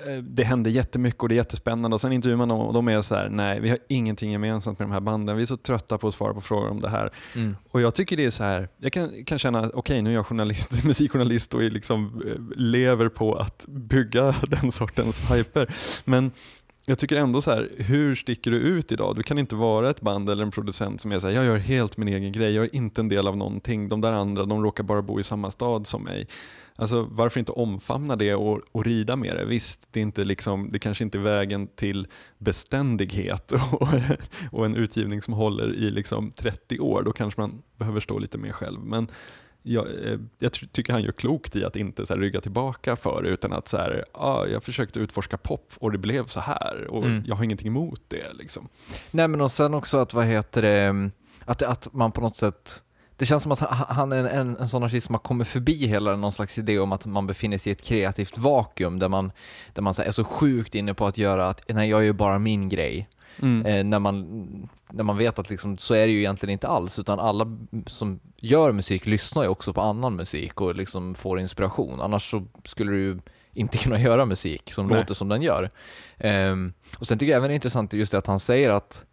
[0.07, 2.87] eh, det händer jättemycket och det är jättespännande och sen intervjuar man dem och de
[2.87, 5.57] är så här, nej vi har ingenting gemensamt med de här banden, vi är så
[5.57, 7.11] trötta på att svara på frågor om det här.
[7.35, 7.55] Mm.
[7.71, 10.25] Och jag tycker det är så här, jag kan, kan känna, okej nu är jag
[10.25, 15.75] journalist, musikjournalist och liksom, eh, lever på att bygga den sortens hyper.
[16.05, 16.31] Men
[16.89, 19.15] jag tycker ändå så här, hur sticker du ut idag?
[19.15, 21.57] Du kan inte vara ett band eller en producent som är så här, jag gör
[21.57, 23.89] helt min egen grej, jag är inte en del av någonting.
[23.89, 26.27] De där andra, de råkar bara bo i samma stad som mig.
[26.75, 29.45] Alltså varför inte omfamna det och, och rida med det?
[29.45, 33.87] Visst, det, är inte liksom, det kanske inte är vägen till beständighet och,
[34.51, 37.01] och en utgivning som håller i liksom 30 år.
[37.03, 38.79] Då kanske man behöver stå lite mer själv.
[38.79, 39.07] Men
[39.67, 42.95] jag, eh, jag ty- tycker han gör klokt i att inte så här rygga tillbaka
[42.95, 46.39] för det, utan att så här, ah, jag försökte utforska pop och det blev så
[46.39, 47.23] här och Mm.
[47.27, 48.33] jag har ingenting emot det.
[48.33, 48.67] Liksom.
[49.11, 51.09] Nej men och sen också att, vad heter det,
[51.45, 52.83] att, att man på något sätt
[53.15, 55.47] det känns som att ha- han är en, en, en sån artist som har kommit
[55.47, 59.09] förbi hela någon slags idé om att man befinner sig i ett kreativt vakuum där
[59.09, 59.31] man,
[59.73, 62.39] där man så är så sjukt inne på att göra att, nej jag gör bara
[62.39, 63.07] min grej.
[63.43, 66.99] Eh, när, man, när man vet att liksom, så är det ju egentligen inte alls,
[66.99, 72.01] utan alla som gör musik lyssnar ju också på annan musik och liksom får inspiration.
[72.01, 73.19] Annars så skulle du ju
[73.53, 74.97] inte kunna göra musik som Nej.
[74.97, 75.69] låter som den gör.
[76.17, 79.05] Ehm, och sen tycker jag även det är intressant just det att han säger att,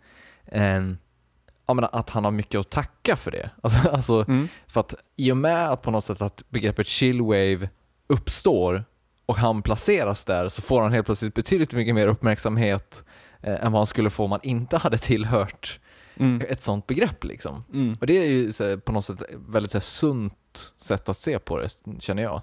[1.67, 3.51] jag menar, att han har mycket att tacka för det.
[3.63, 4.49] Alltså, alltså, Mm.
[4.69, 7.69] för att i och med att på något sätt att begreppet chillwave
[8.07, 8.85] uppstår
[9.27, 13.05] och han placeras där så får han helt plötsligt betydligt mycket mer uppmärksamhet
[13.45, 15.81] eh, än vad han skulle få om han inte hade tillhört
[16.17, 16.47] Mm.
[16.49, 17.65] ett sånt begrepp liksom.
[17.73, 17.97] Mm.
[18.01, 21.39] Och det är ju här, på något sätt väldigt så här, sunt sätt att se
[21.39, 21.69] på det,
[22.01, 22.43] känner jag.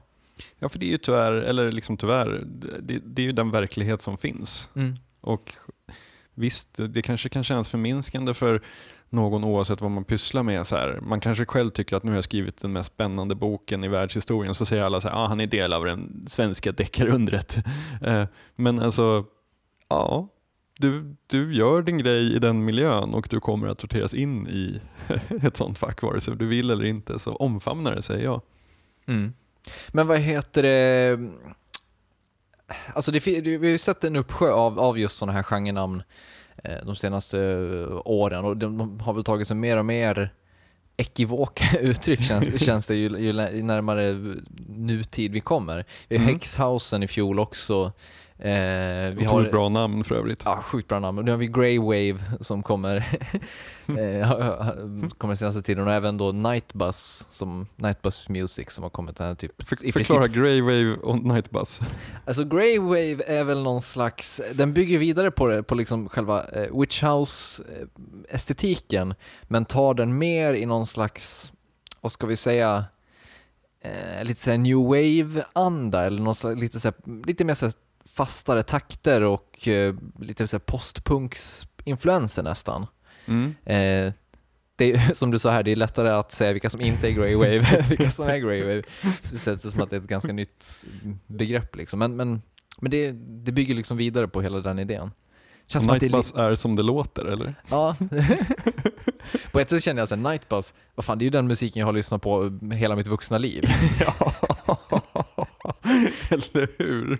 [0.60, 2.44] Ja, för det är ju tyvärr, eller liksom tyvärr,
[2.80, 4.70] det, det är ju den verklighet som finns.
[5.22, 5.54] Och
[6.34, 8.62] visst, det kanske kan kännas förminskande för
[9.10, 10.68] någon oavsett vad man pysslar med.
[10.68, 11.00] Så här.
[11.02, 14.54] Man kanske själv tycker att nu har jag skrivit den mest spännande boken i världshistorien,
[14.54, 17.58] så säger alla här, ah, han är del av den svenska deckarundret.
[18.02, 19.26] Eh, Men alltså,
[19.90, 20.28] ja,
[20.82, 24.82] du, du gör din grej i den miljön och du kommer att sorteras in i
[25.44, 27.20] ett sånt fack, vare sig du vill eller inte.
[27.20, 28.42] Så omfamna det, säger jag.
[29.08, 29.34] Mm.
[29.88, 31.20] Men vad heter det?
[32.94, 36.04] Alltså det, vi har ju sett en uppsjö av, av just sådana här genrenamn
[36.64, 40.34] eh, de senaste eh, åren och de, har väl tagit sig mer och mer
[40.98, 44.14] ekivoka uttryck känns, känns det ju, ju närmare
[44.68, 45.86] nutid vi kommer.
[46.08, 46.34] Vi har Mm.
[46.34, 47.92] Hexhausen i fjol också.
[48.44, 50.42] Eh, vi har, bra namn för övrigt.
[50.46, 51.26] Ja, sjukt bra namn.
[51.26, 52.98] Nu har vi Grey Wave som kommer,
[53.88, 54.30] eh,
[55.18, 59.36] kommer senaste tiden och även då Nightbus, som, Nightbus Music som har kommit den här
[59.36, 61.80] typ För, förklara princip- Grey Wave och Nightbus.
[62.26, 66.44] Alltså Grey Wave är väl någon slags, den bygger vidare på, det, på liksom själva
[66.44, 71.52] eh, Witch House-estetiken, men tar den mer i någon slags,
[72.02, 72.86] vad ska vi säga,
[73.84, 77.74] eh, lite såhär new wave-anda, eller någon slags, lite, såhär, lite mer såhär
[78.22, 82.88] fastare takter och eh, lite såhär postpunks-influenser nästan.
[83.26, 83.56] Mm.
[83.66, 84.14] Eh,
[84.76, 87.12] det är, som du sa här, det är lättare att säga vilka som inte är
[87.12, 88.84] Grey Wave, vilka som är Grey Wave.
[89.22, 90.86] Speciellt som att det är ett ganska nytt
[91.28, 92.00] begrepp liksom.
[92.00, 92.42] Men, men,
[92.82, 93.12] men det,
[93.46, 95.12] det bygger liksom vidare på hela den idén.
[95.68, 97.56] Känns det är Nightbus är som det låter, eller?
[97.70, 97.96] Ja.
[99.52, 101.88] på ett sätt känner jag såhär, Nightbus, vad fan det är ju den musiken jag
[101.88, 103.64] har lyssnat på hela mitt vuxna liv.
[104.00, 104.34] Ja,
[106.30, 107.18] eller hur?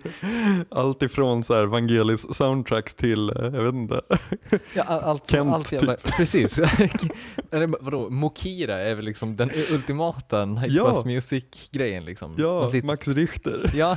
[0.70, 4.00] Allt ifrån så här Vangelis soundtracks till, eh, jag vet inte.
[4.74, 6.58] Ja, all- allt, Kent, allt jävla, Precis.
[7.50, 11.02] Eller vadå, Mokira är väl liksom den ultimata Nightbus Ja.
[11.04, 12.34] music-grejen liksom.
[12.38, 13.70] Ja, litet- Max Richter.
[13.74, 13.96] Ja.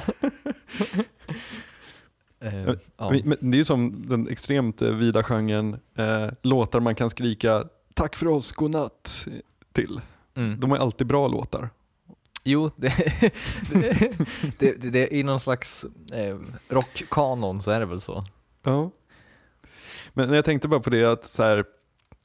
[2.43, 3.09] Eh, ja.
[3.11, 7.09] Men men det är ju som den extremt eh, vida genren eh, låtar man kan
[7.09, 9.25] skrika tack för oss, godnatt
[9.73, 10.01] till.
[10.37, 10.59] Mm.
[10.59, 11.69] De är alltid bra låtar.
[12.47, 12.93] Jo, det,
[13.73, 14.17] det,
[14.59, 16.37] det, det, det, i någon slags eh,
[16.69, 18.23] rockkanon så är det väl så.
[18.63, 18.91] Ja.
[20.13, 21.65] Men jag tänkte bara på det att så här,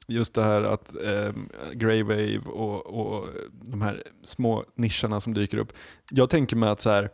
[0.07, 1.31] just det här att eh,
[1.73, 5.73] Grey Wave och, och de här små nischerna som dyker upp.
[6.11, 7.09] Jag tänker mig att så här,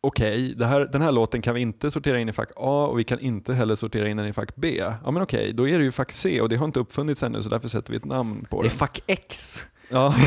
[0.00, 2.98] okej, det här, den här låten kan vi inte sortera in i fack A och
[2.98, 4.76] vi kan inte heller sortera in den i fack B.
[5.04, 7.42] Ja men okej, då är det ju fack C och det har inte uppfunnits ännu
[7.42, 8.78] så därför sätter vi ett namn på Det är den.
[8.78, 9.62] fuck X.
[9.88, 10.14] Ja.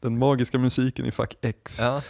[0.00, 1.78] den magiska musiken i fack X.
[1.80, 2.02] Ja.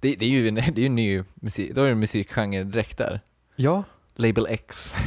[0.00, 1.98] Det, det är ju en, det är ju en ny musik, då är det en
[1.98, 3.20] musikgenre direkt där.
[3.56, 3.84] Ja.
[4.16, 4.94] Label X.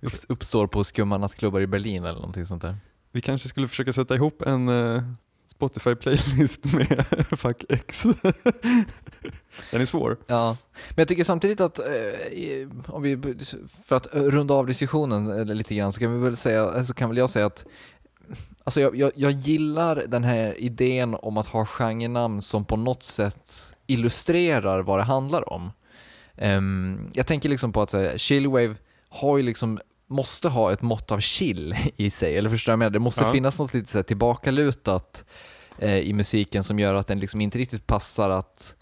[0.00, 2.76] Upp, uppstår på skumma nattklubbar i Berlin eller någonting sånt där.
[3.12, 5.02] Vi kanske skulle försöka sätta ihop en eh,
[5.62, 7.06] Spotify-playlist med
[7.38, 8.02] Fuck X.
[9.70, 10.16] Den är svår.
[10.26, 10.56] Ja,
[10.88, 11.84] men jag tycker samtidigt att, eh,
[12.86, 13.18] om vi,
[13.84, 16.82] för att eh, runda av diskussionen eh, lite grann, så kan vi väl säga, eh,
[16.82, 17.64] så kan väl jag säga att
[18.64, 23.02] alltså jag, jag, jag gillar den här idén om att ha genrenamn som på något
[23.02, 25.70] sätt illustrerar vad det handlar om.
[26.36, 28.74] Um, jag tänker liksom på att så här, chillwave
[29.08, 29.80] har ju liksom
[30.12, 32.90] måste ha ett mått av chill i sig, eller förstår jag menar?
[32.90, 33.32] Det måste Ja.
[33.32, 35.24] finnas något lite så här tillbakalutat
[35.78, 38.74] eh, i musiken som gör att den liksom inte riktigt passar att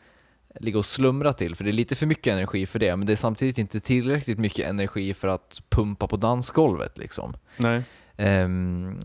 [0.61, 3.13] ligga och slumra till, för det är lite för mycket energi för det, men det
[3.13, 7.37] är samtidigt inte tillräckligt mycket energi för att pumpa på dansgolvet liksom.
[7.57, 7.83] Nej.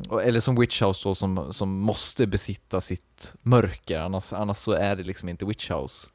[0.09, 4.71] Och- eller som Witch House då, som, som måste besitta sitt mörker, annars, annars så
[4.71, 6.07] är det liksom inte Witch House.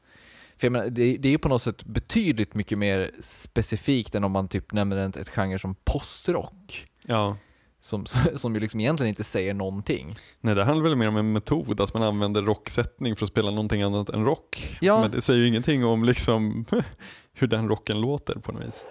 [0.61, 4.31] För menar, det, det är ju på något sätt betydligt mycket mer specifikt än om
[4.31, 7.37] man typ nämner ett, ett genre som postrock, Ja.
[7.79, 10.15] som, som ju liksom egentligen inte säger någonting.
[10.41, 13.49] Nej, det handlar väl mer om en metod, att man använder rocksättning för att spela
[13.49, 14.77] någonting annat än rock.
[14.81, 15.01] Ja.
[15.01, 16.65] Men det säger ju ingenting om liksom
[17.33, 18.83] hur den rocken låter på något vis.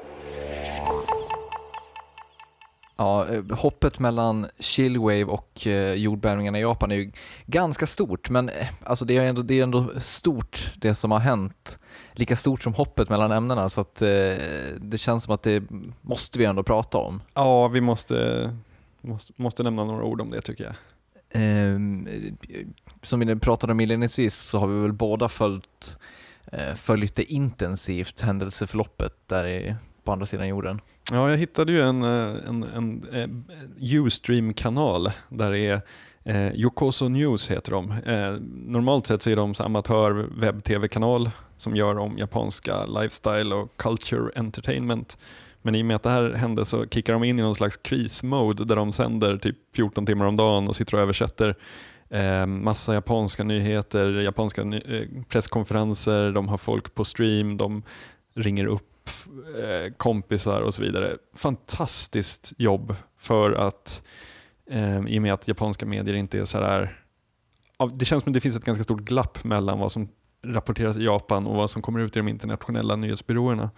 [3.01, 7.13] Ja, eh, hoppet mellan chillwave och eh, jordbävningarna i Japan är ju
[7.47, 11.19] ganska stort, men eh, alltså det är ändå, det är ändå stort det som har
[11.19, 11.79] hänt.
[12.13, 13.95] Lika stort som hoppet mellan ämnena, så att
[14.77, 15.63] det känns som att det
[16.01, 17.23] måste vi ändå prata om.
[17.35, 18.51] Ja, vi måste,
[19.01, 20.75] måste, måste nämna några ord om det tycker jag.
[21.43, 21.79] Eh,
[23.03, 25.99] som vi pratade om inledningsvis så har vi väl båda följt,
[26.75, 30.81] följt det intensivt, händelseförloppet där i, på andra sidan jorden.
[31.13, 33.45] Ja, jag hittade ju en, eh, en, en, en
[34.07, 35.81] Ustream-kanal där det är
[36.25, 37.93] eh, Yokoso News heter de.
[37.93, 38.33] Eh,
[38.67, 45.19] normalt sett så är de amatör webb-tv-kanal som gör om japanska lifestyle och culture entertainment.
[45.63, 47.77] Men i och med att det här hände så kickar de in i någon slags
[47.77, 51.55] krismode där de sänder typ 14 timmar om dagen och sitter och översätter
[52.11, 57.83] eh, massa japanska nyheter, japanska ny- eh, presskonferenser, de har folk på stream, de
[58.35, 58.87] ringer upp
[59.59, 61.17] eh, kompisar och så vidare.
[61.35, 64.03] Fantastiskt jobb för att
[64.71, 66.97] eh, i och med att japanska medier inte är så här
[67.93, 70.09] det känns som att det finns ett ganska stort glapp mellan vad som
[70.43, 73.71] rapporteras i Japan och vad som kommer ut i de internationella nyhetsbyråerna.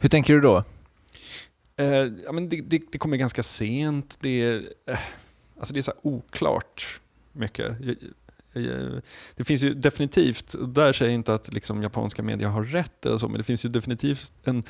[0.00, 0.64] Hur tänker du då?
[1.76, 1.86] Eh,
[2.24, 4.18] ja, men det, det, det kommer ganska sent.
[4.20, 4.98] Det är, eh,
[5.58, 7.00] alltså det är så oklart
[7.32, 7.76] mycket.
[8.56, 9.00] Eh,
[9.36, 13.18] det finns ju definitivt, där säger jag inte att liksom japanska media har rätt eller
[13.18, 14.62] så, men det finns ju definitivt en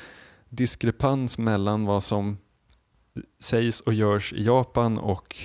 [0.49, 2.37] diskrepans mellan vad som
[3.39, 5.35] sägs och görs i Japan och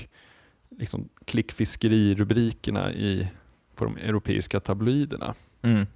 [0.70, 3.28] liksom klickfiskerirubrikerna i,
[3.74, 5.34] på de europeiska tabloiderna.
[5.62, 5.86] Mm.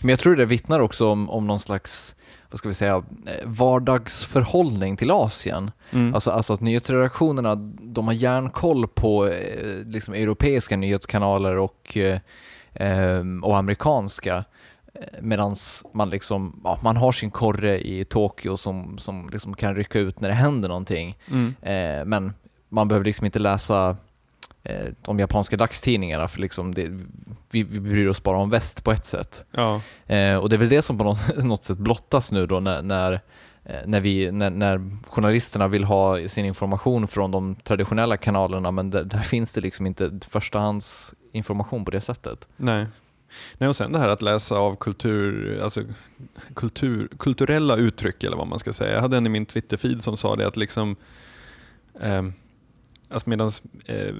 [0.00, 2.16] Men jag tror det vittnar också om, om någon slags,
[2.54, 5.70] vad ska vi säga, eh, vardagsförhållning till Asien.
[5.90, 6.14] Mm.
[6.14, 13.58] Alltså, alltså att nyhetsredaktionerna, de har järnkoll på eh, liksom europeiska nyhetskanaler och, eh, och
[13.58, 14.44] amerikanska.
[15.20, 15.54] Medan
[15.92, 20.20] man, liksom, ja, man har sin korre i Tokyo som, som liksom kan rycka ut
[20.20, 21.18] när det händer någonting.
[21.30, 21.54] Mm.
[22.08, 22.32] Men
[22.68, 23.96] man behöver liksom inte läsa
[24.64, 26.88] eh, de japanska dagstidningarna för liksom det,
[27.50, 29.44] vi, vi bryr oss bara om väst på ett sätt.
[29.50, 29.80] Ja.
[30.06, 32.82] Eh, och det är väl det som på något, något sätt blottas nu då när,
[32.82, 33.12] när,
[33.64, 38.90] eh, när, vi, när, när journalisterna vill ha sin information från de traditionella kanalerna men
[38.90, 42.48] där, där finns det liksom inte förstahandsinformation på det sättet.
[42.56, 42.86] Nej.
[43.58, 45.82] Nej, och sen det här att läsa av kultur, alltså
[46.54, 48.94] kultur, kulturella uttryck eller vad man ska säga.
[48.94, 50.96] Jag hade en i min Twitter-feed som sa det att liksom
[52.00, 52.22] eh,
[53.14, 53.50] alltså medan
[53.86, 54.14] eh,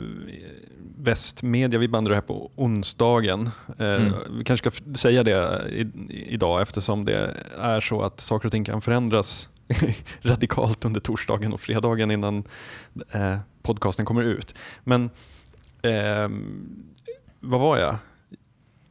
[0.99, 3.51] västmedia, vi bandar det här på onsdagen.
[3.79, 4.13] Eh, Mm.
[4.39, 5.87] Vi kanske ska säga det i,
[6.29, 9.49] idag eftersom det är så att saker och ting kan förändras
[10.23, 12.45] radikalt under torsdagen och fredagen innan
[13.11, 14.55] eh, podcasten kommer ut.
[14.85, 15.11] Men
[15.83, 16.69] ehm,
[17.41, 17.97] vad var jag?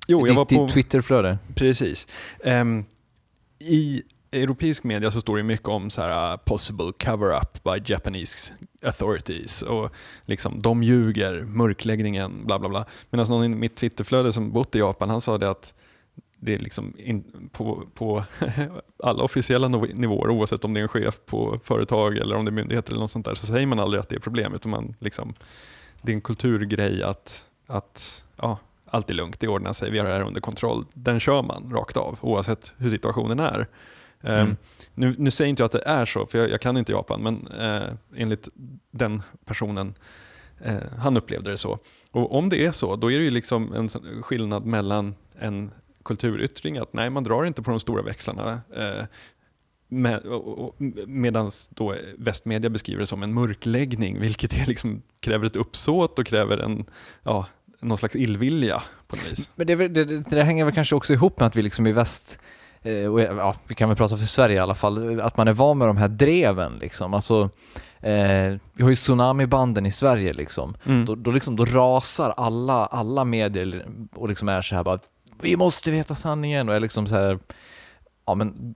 [0.08, 0.66] Jo, jag var på...
[0.66, 1.38] ditt Twitterflöde.
[1.56, 2.08] Precis.
[2.44, 2.86] Ehm,
[3.60, 4.04] I
[4.42, 9.62] europeisk media så står det mycket om så här, uh, possible cover-up by Japanese authorities
[9.62, 9.92] och
[10.26, 12.86] liksom de ljuger, mörkläggningen, bla bla bla.
[13.10, 15.74] Medan någon i mitt Twitterflöde som bott i Japan, han sa det att
[16.46, 18.24] det är liksom in, på, på
[19.04, 22.54] alla officiella nivåer, oavsett om det är en chef på företag eller om det är
[22.54, 24.96] myndigheter eller något sånt där, så säger man aldrig att det är problem, utan man
[25.00, 25.34] liksom,
[26.02, 30.06] det är en kulturgrej att, att ja, allt är lugnt, det ordnar sig, vi har
[30.06, 30.86] det här under kontroll.
[30.94, 33.68] Den kör man rakt av, oavsett hur situationen är.
[34.24, 34.56] Ehm, Mm.
[34.94, 37.22] nu, nu säger inte jag att det är så, för jag, jag kan inte Japan,
[37.24, 38.48] men eh, enligt
[38.92, 39.94] den personen,
[40.64, 41.80] eh, han upplevde det så.
[42.12, 43.90] Och om det är så, då är det ju liksom en
[44.24, 45.72] skillnad mellan en
[46.06, 49.04] kulturyttring, att nej, man drar inte på de stora växlarna, eh,
[49.88, 50.22] med,
[51.08, 56.26] medan då västmedia beskriver det som en mörkläggning, vilket är liksom, kräver ett uppsåt och
[56.26, 56.86] kräver en,
[57.24, 57.46] ja,
[57.80, 59.50] någon slags illvilja på något vis.
[59.56, 61.92] Men det, det, det, det hänger väl kanske också ihop med att vi liksom i
[61.92, 62.40] väst,
[63.12, 65.78] och ja, vi kan väl prata för Sverige i alla fall, att man är van
[65.78, 67.14] med de här dreven liksom.
[67.14, 67.50] Alltså,
[68.04, 70.76] Eh, vi har ju tsunamibanden i Sverige liksom.
[70.86, 71.06] Mm.
[71.06, 75.00] Då, då, liksom, då rasar alla, alla medier och liksom är så här bara
[75.42, 77.40] Vi måste veta sanningen och är liksom så här
[78.26, 78.76] Ja men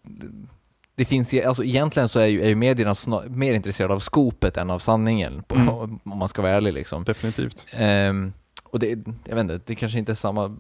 [0.96, 4.00] det finns ju, alltså egentligen så är ju, är ju medierna snar, mer intresserade av
[4.00, 5.70] skopet än av sanningen, på, Mm.
[6.04, 7.04] om man ska vara ärlig liksom.
[7.04, 7.66] Definitivt.
[7.72, 8.88] Ehm, och det,
[9.28, 10.58] jag vet inte, det kanske inte är samma,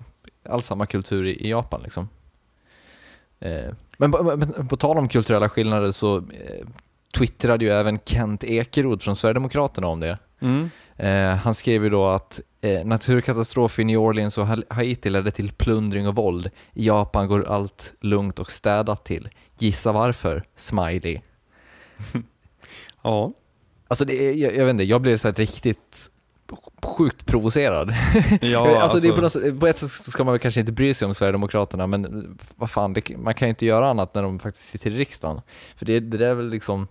[0.50, 2.10] alls samma kultur i, i Japan liksom.
[3.40, 6.68] Eh, men, på- men på tal om kulturella skillnader så eh,
[7.18, 10.18] twittrade ju även Kent Ekeroth från Sverigedemokraterna om det.
[10.40, 10.70] Mm.
[10.96, 15.32] Eh, han skrev ju då att eh, naturkatastrof i New Orleans och Ha- Haiti ledde
[15.32, 16.50] till plundring och våld.
[16.74, 19.30] I Japan går allt lugnt och städat till.
[19.60, 20.44] Gissa varför?
[20.56, 21.20] Smiley.
[23.04, 23.32] Ja.
[23.88, 26.08] Alltså det, jag, jag vet inte, jag blev så riktigt
[26.88, 27.94] sjukt provocerad.
[28.42, 30.60] Ja, alltså, det är alltså- på, något, sätt- på ett sätt ska man väl kanske
[30.60, 34.16] inte bry sig om Sverigedemokraterna, men vad fan, det, man kan ju inte göra annat
[34.16, 35.42] när de faktiskt sitter i riksdagen.
[35.76, 36.88] För det, det där är väl liksom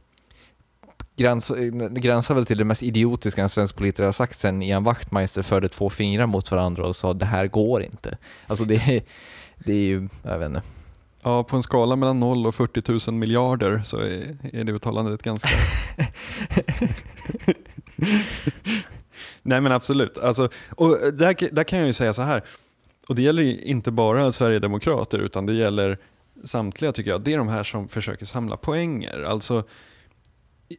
[1.16, 1.52] gräns,
[1.90, 5.68] gränsar väl till det mest idiotiska en svensk politiker har sagt sen Ian Wachtmeister förde
[5.68, 8.18] två fingrar mot varandra och sa det här går inte.
[8.46, 9.02] Alltså det är,
[9.56, 10.62] det är ju, jag vet inte.
[11.22, 15.22] Ja, på en skala mellan 0 och 40 000 miljarder så är, är det uttalandet
[15.22, 15.48] ganska...
[19.46, 20.18] Nej men absolut.
[20.18, 22.44] Alltså, och där, där kan jag ju säga så här,
[23.08, 25.98] och det gäller ju inte bara Sverigedemokrater utan det gäller
[26.44, 27.20] samtliga tycker jag.
[27.20, 29.22] Det är de här som försöker samla poänger.
[29.28, 29.64] Alltså,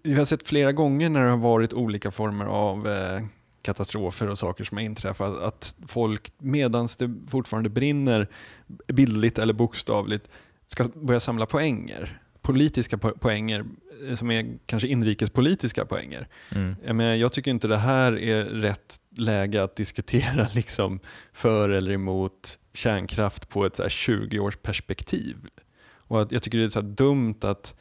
[0.04, 3.22] vi har sett flera gånger när det har varit olika former av eh,
[3.62, 8.28] katastrofer och saker som har inträffat, att folk medan det fortfarande brinner,
[8.88, 10.30] bildligt eller bokstavligt,
[10.68, 12.22] ska börja samla poänger.
[12.48, 13.66] Politiska po- poänger
[14.08, 16.28] eh, som är kanske inrikespolitiska poänger.
[16.56, 16.76] Mm.
[16.86, 21.00] Jag, menar, jag tycker inte det här är rätt läge att diskutera liksom
[21.34, 25.38] för eller emot kärnkraft på ett så här 20-års perspektiv.
[25.98, 27.76] Och att jag tycker det är så dumt att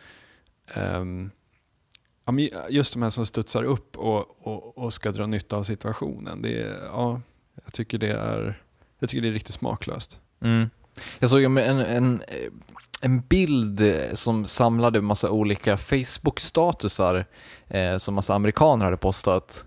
[2.33, 6.43] men just de här som studsar upp och, och, och ska dra nytta av situationen.
[6.43, 7.21] Det är, ja,
[7.65, 8.63] jag, tycker det är,
[8.99, 10.21] jag tycker det är riktigt smaklöst.
[10.41, 10.71] Mm.
[11.19, 12.23] Jag såg en, en,
[13.01, 17.25] en, bild eh, som samlade massa olika Facebook-statusar
[17.69, 19.65] eh, som massa amerikaner hade postat.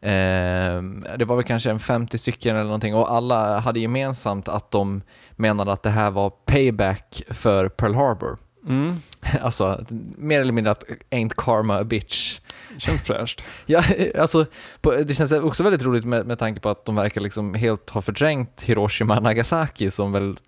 [0.00, 0.82] Eh,
[1.18, 5.02] det var väl kanske en 50 stycken eller någonting och alla hade gemensamt att de
[5.36, 8.38] menade att det här var payback för Pearl Harbor.
[8.66, 8.94] Mm.
[9.42, 9.84] Alltså,
[10.16, 12.40] mer eller mindre att ain't karma a bitch.
[12.78, 13.44] Känns fräscht.
[13.66, 13.84] Ja,
[14.18, 14.46] alltså,
[14.80, 17.90] på, det känns också väldigt roligt med, med tanke på att de verkar liksom helt
[17.90, 20.38] ha förträngt Hiroshima och Nagasaki som väl...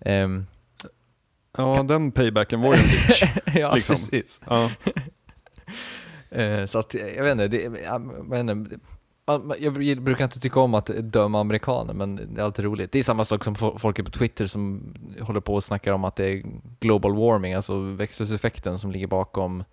[0.00, 0.46] ehm,
[1.56, 3.22] Ja, den paybacken var ju en bitch.
[3.54, 3.96] ja, Liksom.
[3.96, 4.40] precis.
[4.46, 4.70] Ja.
[6.30, 8.54] Eh, så att, jag vet inte, det, jag, vet inte,
[9.26, 12.92] man- man- jag brukar inte tycka om att döma amerikaner, men det är alltid roligt.
[12.92, 16.04] Det är samma sak som fo- folk på Twitter som håller på och snackar om
[16.04, 16.42] att det är
[16.80, 19.64] global warming, alltså växthuseffekten som ligger bakom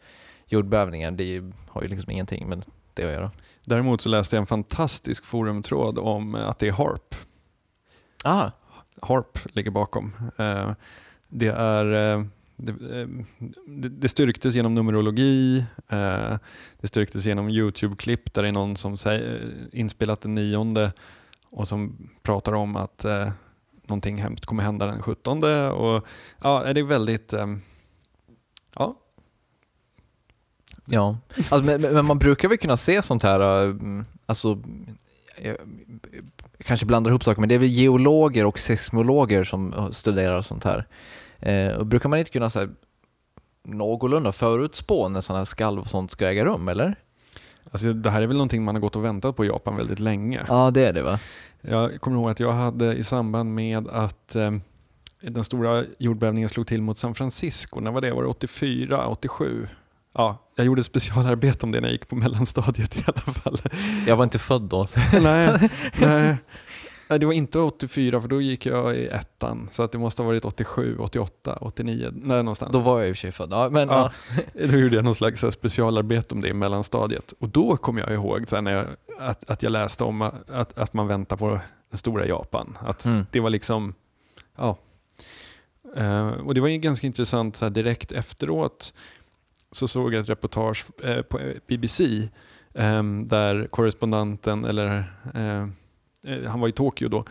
[0.46, 1.18] jordbävningen.
[1.18, 3.32] Det har ju liksom ingenting med det att göra.
[3.66, 7.16] Däremot så läste jag en fantastisk forumtråd om att det är HARP.
[8.24, 8.52] Ah,
[9.02, 10.14] HARP ligger bakom.
[11.36, 13.08] Det, är, eh, det, eh,
[13.66, 16.38] det det styrktes genom numerologi, eh,
[16.82, 19.42] det styrktes genom YouTube-klipp där det är någon som säger,
[19.72, 20.94] eh, inspelat den nionde
[21.50, 23.32] och som pratar om att eh,
[23.88, 25.44] någonting hemskt kommer hända den 17.
[25.72, 26.08] Och,
[26.42, 27.34] ja, det är väldigt...
[27.34, 27.48] eh,
[28.76, 28.96] Ja,
[30.86, 33.76] Ja, alltså, men, men man brukar väl kunna se sånt här, eh,
[34.26, 34.62] alltså,
[36.64, 40.88] kanske blandar ihop saker, men det är väl geologer och seismologer som studerar sånt här.
[41.40, 42.70] Eh, och brukar man inte kunna så här,
[43.64, 46.96] någorlunda förutspå när sådana här skalv och sånt ska äga rum, eller?
[47.74, 50.00] alltså det här är väl någonting man har gått och väntat på i Japan väldigt
[50.00, 50.42] länge.
[50.48, 51.20] Ja, det är det va?
[51.62, 54.52] Jag kommer ihåg att jag hade i samband med att eh,
[55.22, 58.14] den stora jordbävningen slog till mot San Francisco, när var det?
[58.14, 59.68] Var det 84, 87?
[60.14, 63.58] Ja, jag gjorde specialarbete om det när jag gick på mellanstadiet i alla fall.
[64.08, 64.86] Jag var inte född då.
[65.22, 65.70] nej,
[66.02, 66.38] nej.
[67.10, 69.70] Nej, det var inte 84 för då gick jag i ettan.
[69.72, 72.72] Så att det måste ha varit 87, 88, 89, nej någonstans.
[72.74, 73.50] Då var jag i och för sig född.
[73.52, 74.12] Ja, men, Ja.
[74.56, 74.66] ja.
[74.68, 77.34] Då gjorde jag någon slags här specialarbete om det i mellanstadiet.
[77.40, 78.86] Och då kom jag ihåg så när jag,
[79.20, 81.60] att, att jag läste om att, att man väntar på
[81.90, 82.78] den stora Japan.
[82.82, 83.26] Att Mm.
[83.32, 83.94] det var liksom,
[84.58, 84.78] ja.
[85.96, 88.94] Eh, och det var ju ganska intressant så direkt efteråt
[89.74, 92.30] så såg jag ett reportage eh, på eh, BBC
[92.74, 95.04] ehm, där korrespondenten, eller
[95.34, 95.68] eh,
[96.50, 97.26] han var i Tokyo då,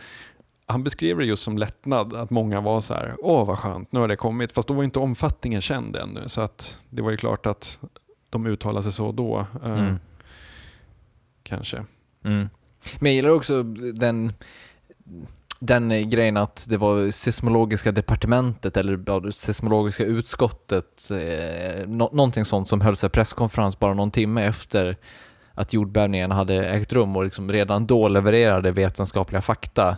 [0.65, 3.99] han beskrev det just som lättnad, att många var så här, åh vad skönt, nu
[3.99, 4.51] har det kommit.
[4.51, 7.79] Fast då var inte omfattningen känd ännu, så att det var ju klart att
[8.29, 9.95] de uttalade sig så då, eh, Mm.
[11.43, 11.77] kanske.
[12.23, 12.49] Mm.
[12.99, 13.63] Men jag gillar också
[13.93, 14.33] den,
[15.65, 22.45] den eh, grejen att det var seismologiska departementet eller ja, seismologiska utskottet, eh, nå- någonting
[22.45, 24.97] sånt som höll sig presskonferens bara någon timme efter
[25.53, 29.97] att jordbävningen hade ägt rum och liksom redan då levererade vetenskapliga fakta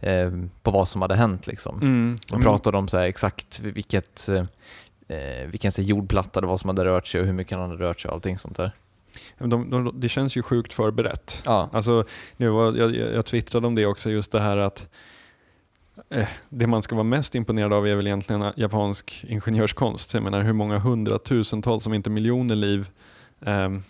[0.00, 0.30] eh,
[0.62, 1.46] på vad som hade hänt.
[1.46, 1.76] Liksom.
[1.82, 2.18] Mm.
[2.30, 4.28] De pratade om så exakt vilket,
[5.08, 7.84] eh, vilken så jordplatta det var som hade rört sig och hur mycket den hade
[7.84, 8.72] rört sig och allting sånt där.
[9.38, 11.42] De, de, det känns ju sjukt förberett.
[11.44, 12.04] Ja, Alltså,
[12.36, 14.88] nu var, jag, jag twittrade om det också, just det här att
[16.10, 20.14] eh, det man ska vara mest imponerad av är väl egentligen japansk ingenjörskonst.
[20.14, 22.90] Jag menar hur många hundratusentals, om inte miljoner liv
[23.40, 23.82] ehm,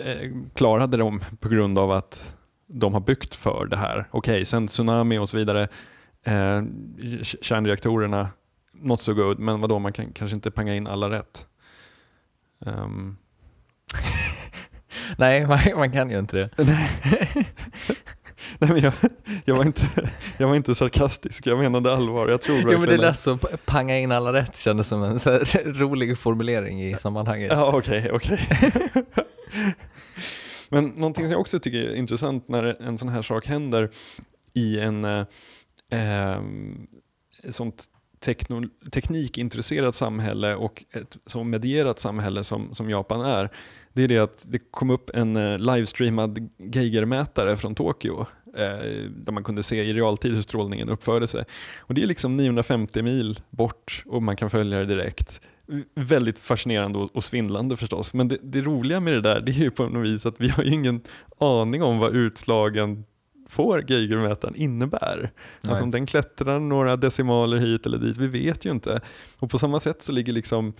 [0.00, 2.34] eh, klarade de på grund av att
[2.66, 4.08] de har byggt för det här.
[4.10, 5.62] Okej, sen tsunami och så vidare,
[6.24, 6.62] eh,
[7.22, 8.28] kärnreaktorerna,
[8.72, 11.46] not so good, men vadå, man kan kanske inte panga in alla rätt.
[12.66, 13.16] Ehm,
[15.18, 16.50] nej man, man kan ju inte det.
[18.58, 18.92] Nej, men jag,
[19.44, 19.82] jag, var inte,
[20.36, 22.28] jag var inte sarkastisk, jag menade allvar.
[22.28, 25.18] Jag tror Jo men det verkligen lät så, panga in alla rätt kändes som en
[25.64, 27.52] rolig formulering i sammanhanget.
[27.52, 28.48] Ja, okej, okej.
[30.68, 33.90] Men någonting som jag också tycker är intressant när en sån här sak händer
[34.54, 35.24] i en eh,
[35.90, 36.86] ehm,
[37.50, 37.84] sånt
[38.20, 43.50] tekno, teknikintresserat samhälle och ett så medierat samhälle som, som Japan är,
[43.98, 48.26] det är det att det kom upp en eh, livestreamad Geigermätare från Tokyo
[48.56, 48.66] eh,
[49.10, 51.44] där man kunde se i realtid hur strålningen uppförde sig.
[51.78, 55.40] Och det är liksom 950 mil bort och man kan följa det direkt.
[55.94, 59.60] Väldigt fascinerande och, och svindlande förstås, men det, det roliga med det där det är
[59.60, 61.00] ju på något vis att vi har ju ingen
[61.38, 63.04] aning om vad utslagen
[63.48, 65.30] får Geigermätaren innebär.
[65.60, 65.82] Alltså Nej.
[65.82, 69.00] om den klättrar några decimaler hit eller dit, vi vet ju inte.
[69.38, 70.72] Och på samma sätt så ligger liksom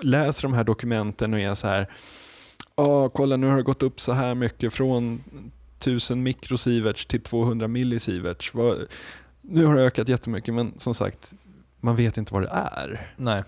[0.02, 1.88] läser de här dokumenten och är så här
[2.76, 5.24] Ja, kolla nu har det gått upp så här mycket från
[5.78, 8.52] 1000 mikrosieverts till 200 millisieverts.
[9.40, 11.34] Nu har det ökat jättemycket men som sagt,
[11.80, 13.10] man vet inte vad det är.
[13.16, 13.44] Nej.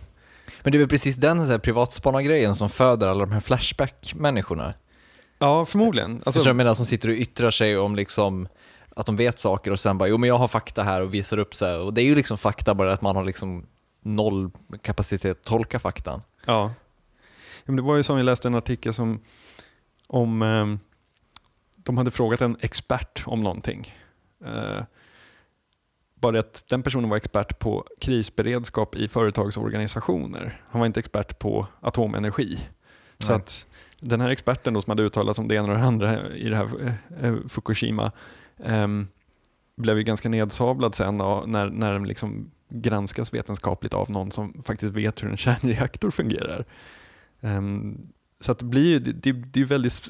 [0.62, 4.74] Men det är väl precis den här, privatspanargrejen som föder alla de här Flashback-människorna.
[5.38, 6.12] Ja, förmodligen.
[6.16, 6.74] Alltså, Förstår du menar?
[6.74, 8.48] Som sitter och yttrar sig om liksom
[8.96, 11.38] att de vet saker och sen bara, jo men jag har fakta här och visar
[11.38, 11.80] upp så här.
[11.80, 13.66] Och det är ju liksom fakta bara att man har liksom
[14.04, 14.50] noll
[14.82, 16.22] kapacitet att tolka faktan.
[16.46, 16.74] Ja.
[17.64, 19.20] Men Det var ju som vi läste en artikel som
[20.06, 20.78] om ehm,
[21.76, 23.94] de hade frågat en expert om någonting.
[24.44, 24.82] Eh,
[26.14, 30.62] bara att den personen var expert på krisberedskap i företagsorganisationer.
[30.70, 32.58] Han var inte expert på atomenergi.
[33.18, 33.66] Så att
[34.00, 36.56] den här experten då som hade uttalat om det ena och det andra i det
[36.56, 38.12] här eh, Fukushima
[38.58, 39.08] ehm,
[39.76, 42.50] blev ju ganska nedsablad sen när, när den liksom
[42.82, 46.64] granskas vetenskapligt av någon som faktiskt vet hur en kärnreaktor fungerar.
[47.40, 48.06] Um,
[48.40, 50.02] så att det blir ju, det, det, det är väldigt,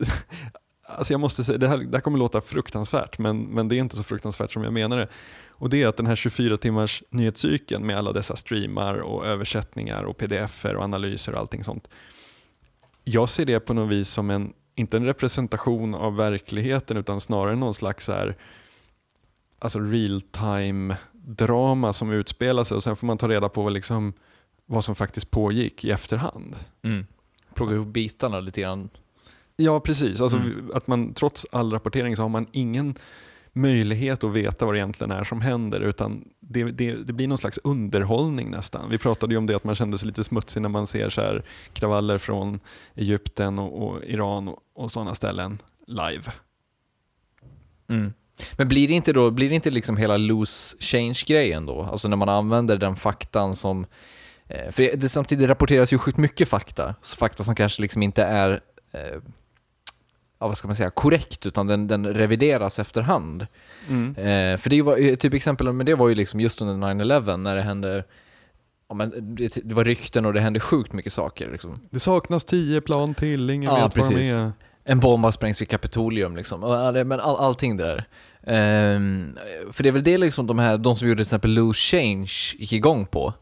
[0.87, 3.79] alltså jag måste säga, det här, det här kommer låta fruktansvärt, men, men det är
[3.79, 5.09] inte så fruktansvärt som jag menar det.
[5.49, 10.03] Och det är att den här 24 timmars nyhetscykeln med alla dessa streamar och översättningar
[10.03, 11.89] och pdf-er och analyser och allting sånt.
[13.05, 17.57] Jag ser det på något vis som en, inte en representation av verkligheten utan snarare
[17.57, 18.37] någon slags så här,
[19.59, 20.97] alltså real time
[21.27, 24.13] drama som utspelar sig och sen får man ta reda på vad, liksom,
[24.67, 26.57] vad som faktiskt pågick i efterhand.
[26.83, 27.07] Mm.
[27.55, 28.89] Plocka ihop bitarna lite grann.
[29.57, 30.21] Ja, precis.
[30.21, 30.71] Alltså, Mm.
[30.75, 32.95] att man, trots all rapportering så har man ingen
[33.53, 37.39] möjlighet att veta vad det egentligen är som händer utan det, det, det blir någon
[37.39, 38.91] slags underhållning nästan.
[38.91, 41.21] Vi pratade ju om det att man kände sig lite smutsig när man ser så
[41.21, 42.61] här kravaller från
[42.95, 46.33] Egypten och, och Iran och, och sådana ställen live.
[47.89, 48.13] Mm.
[48.53, 51.83] Men blir det inte då, blir det inte liksom hela loose change-grejen då?
[51.83, 53.87] Alltså när man använder den faktan som
[54.49, 58.61] eh, för det, samtidigt rapporteras ju sjukt mycket fakta, fakta som kanske liksom inte är
[58.93, 59.21] eh,
[60.39, 63.43] vad ska man säga, korrekt, utan den, den revideras efterhand.
[64.17, 67.37] Eh, för det var ju typ exempel, men det var ju liksom just under 9-11
[67.37, 68.05] när det hände
[68.89, 71.51] Ja, men det, det var rykten och det hände sjukt mycket saker.
[71.53, 71.77] Liksom.
[71.91, 74.33] Det saknas tio plan till, ingen Ja, vet vad de precis.
[74.33, 74.53] är.
[74.85, 76.61] En bomb har sprängts vid Kapitolium liksom.
[77.07, 78.05] Men all, allting det där.
[78.47, 79.39] Um,
[79.73, 82.33] för det är väl det liksom de här, de som gjorde till exempel Loose Change
[82.59, 83.33] gick igång på.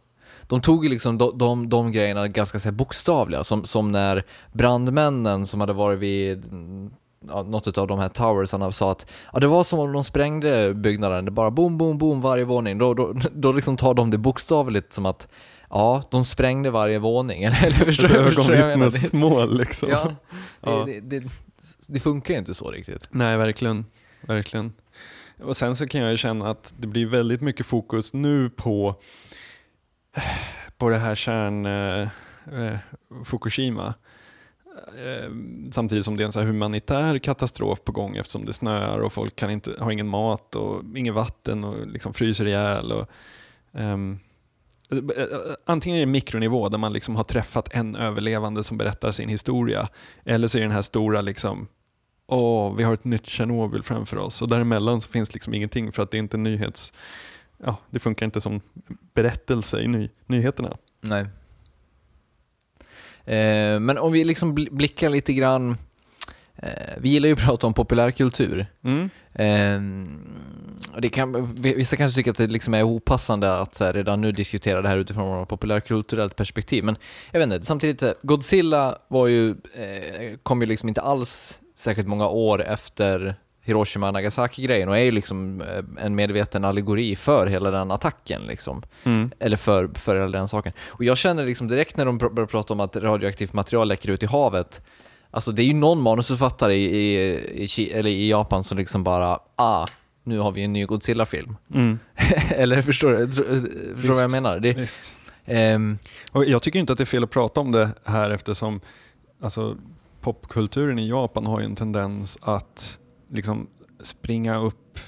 [0.42, 4.24] De tog ju liksom de, de, de grejerna ganska så här, bokstavliga, som, som när
[4.52, 6.44] brandmännen som hade varit vid
[7.28, 10.74] ja, något av de här towersarna sa att ja, det var som om de sprängde
[10.74, 12.78] byggnaden, det bara boom, boom, boom varje våning.
[12.78, 15.28] Då, då, då liksom tar de det bokstavligt som att
[15.72, 17.42] ja, de sprängde varje våning.
[17.44, 18.14] Eller, eller förstår du?
[18.54, 19.90] Det- ögonvittnesmål liksom.
[19.90, 20.14] Ja,
[20.60, 20.84] Ja.
[20.86, 21.30] Det, det, det,
[21.88, 23.08] det funkar ju inte så riktigt.
[23.10, 23.84] Nej, verkligen.
[24.20, 24.72] verkligen.
[25.42, 28.94] Och sen så kan jag ju känna att det blir väldigt mycket fokus nu på,
[30.78, 32.08] på det här kärn eh,
[32.60, 32.78] eh,
[33.24, 33.94] Fukushima.
[35.04, 35.30] Eh,
[35.70, 39.36] samtidigt som det är en så humanitär katastrof på gång eftersom det snöar och folk
[39.36, 42.92] kan inte, har ingen mat och inget vatten och liksom fryser ihjäl.
[42.92, 43.08] Och,
[43.74, 44.18] ehm, eh,
[45.66, 49.88] Antingen är det mikronivå där man liksom har träffat en överlevande som berättar sin historia
[50.24, 51.68] eller så är det den här stora liksom,
[52.26, 56.02] åh, vi har ett nytt Tjernobyl framför oss och däremellan så finns liksom ingenting för
[56.02, 56.92] att det är inte nyhets...
[57.64, 58.60] Ja, det funkar inte som
[59.14, 60.76] berättelse i ny, nyheterna.
[61.00, 61.26] Nej.
[63.24, 65.76] Eh, men om vi liksom blickar lite grann,
[66.96, 68.66] vi gillar ju att prata om populärkultur.
[68.84, 69.10] Mm.
[69.34, 69.80] Eh,
[70.98, 74.32] det kan, vissa kanske tycker att det liksom är opassande att så här, redan nu
[74.32, 76.96] diskutera det här utifrån ett populärkulturellt perspektiv, men
[77.30, 82.08] jag vet inte, samtidigt, eh, Godzilla var ju, eh, kom ju liksom inte alls särskilt
[82.08, 87.46] många år efter Hiroshima och Nagasaki-grejen och är ju liksom eh, en medveten allegori för
[87.46, 88.82] hela den attacken liksom.
[89.04, 89.30] Mm.
[89.38, 90.72] Eller för, för hela den saken.
[90.88, 94.22] Och jag känner liksom direkt när de börjar prata om att radioaktivt material läcker ut
[94.22, 94.80] i havet,
[95.32, 99.38] alltså det är ju någon manusförfattare i, i, i, eller i Japan som liksom bara,
[99.56, 99.86] ah,
[100.24, 101.56] nu har vi en ny Godzilla-film.
[101.74, 101.98] Mm.
[102.50, 103.32] eller förstår du
[103.96, 104.60] förstår vad jag menar?
[104.60, 104.88] Det,
[105.44, 105.98] ehm,
[106.32, 108.80] Och jag tycker inte att det är fel att prata om det här eftersom
[109.40, 109.76] alltså,
[110.20, 112.98] popkulturen i Japan har ju en tendens att
[113.30, 113.66] liksom
[114.02, 114.98] springa upp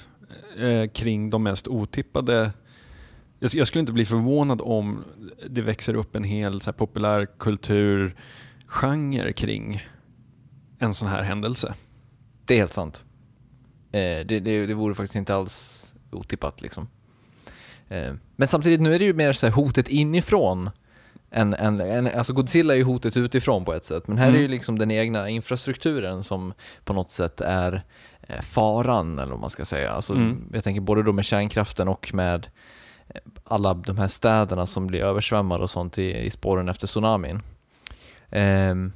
[0.57, 2.51] eh, kring de mest otippade
[3.39, 5.03] jag, jag skulle inte bli förvånad om
[5.49, 9.83] det växer upp en hel så här, populärkulturgenre kring
[10.85, 11.73] en sån här händelse.
[12.45, 13.03] det är helt sant.
[13.91, 15.81] Eh, det, det, det vore faktiskt inte alls
[16.11, 16.87] otippat liksom.
[17.89, 20.69] Eh, men samtidigt, nu är det ju mer så här hotet inifrån.
[21.29, 24.37] En, en, en, alltså Godzilla är ju hotet utifrån på ett sätt, men här Mm.
[24.37, 27.83] är ju liksom den egna infrastrukturen som på något sätt är
[28.21, 29.91] eh, faran, eller vad man ska säga.
[29.91, 30.49] Alltså, Mm.
[30.53, 32.47] Jag tänker både då med kärnkraften och med
[33.43, 37.41] alla de här städerna som blir översvämmade och sånt i, i spåren efter tsunamin.
[38.29, 38.93] Ehm,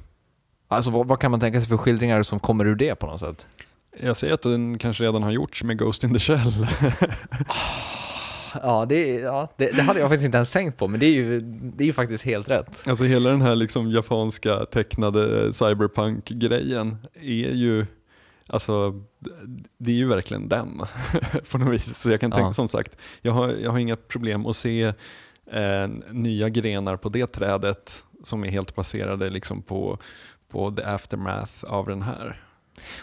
[0.76, 3.20] alltså vad, vad kan man tänka sig för skildringar som kommer ur det på något
[3.20, 3.46] sätt?
[4.00, 6.66] Jag säger att den kanske redan har gjorts med Ghost in the Shell.
[8.62, 11.12] Ja, det, ja det, det hade jag faktiskt inte ens tänkt på, men det är
[11.12, 12.82] ju, det är ju faktiskt helt rätt.
[12.88, 17.86] Alltså hela den här liksom japanska tecknade cyberpunk-grejen är ju,
[18.48, 19.02] alltså
[19.78, 20.80] det är ju verkligen den
[21.50, 21.98] på något vis.
[21.98, 22.52] Så jag kan tänka, Ja.
[22.52, 24.82] som sagt, jag har, jag har inga problem att se
[25.52, 29.98] eh, nya grenar på det trädet som är helt baserade liksom på,
[30.50, 32.40] på the aftermath av den här.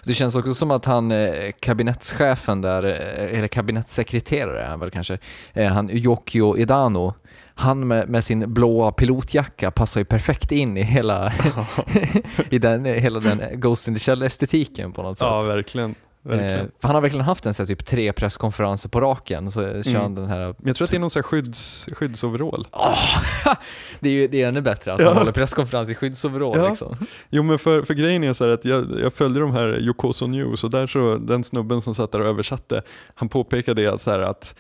[0.04, 4.92] Det känns också som att han, eh, kabinettschefen där, eh, eller kabinettssekreterare är han väl
[4.92, 5.18] kanske,
[5.54, 7.14] eh, han Yokio Edano,
[7.56, 11.34] han med, med sin blåa pilotjacka passar ju perfekt in i hela,
[12.50, 15.28] i den, hela den Ghost in the Shell-estetiken på något sätt.
[15.28, 15.96] Ja, verkligen.
[16.32, 16.50] Eh,
[16.80, 20.00] för han har verkligen haft en så här, typ tre presskonferenser på raken, så kör
[20.00, 22.68] han den här Men jag tror att det är någon sån här skydds, skyddsoverall.
[24.00, 26.70] det är ju det är ännu bättre att han håller presskonferens i skyddsoverall Ja.
[26.70, 26.96] liksom.
[27.30, 30.28] Jo men för, för grejen är så här att jag, jag följde de här Yokoso
[30.28, 32.82] News och där så, den snubben som satt där och översatte,
[33.16, 34.56] han påpekade att så här att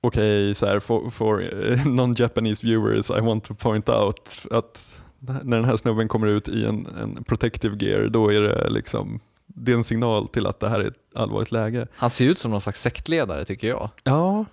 [0.00, 5.56] okej, så här for, for eh, non-Japanese viewers I want to point out att när
[5.56, 9.20] den här snubben kommer ut i en, en protective gear då är det liksom
[9.54, 11.86] det är en signal till att det här är ett allvarligt läge.
[11.94, 13.90] Han ser ut som någon slags sektledare tycker jag.
[14.04, 14.44] Ja,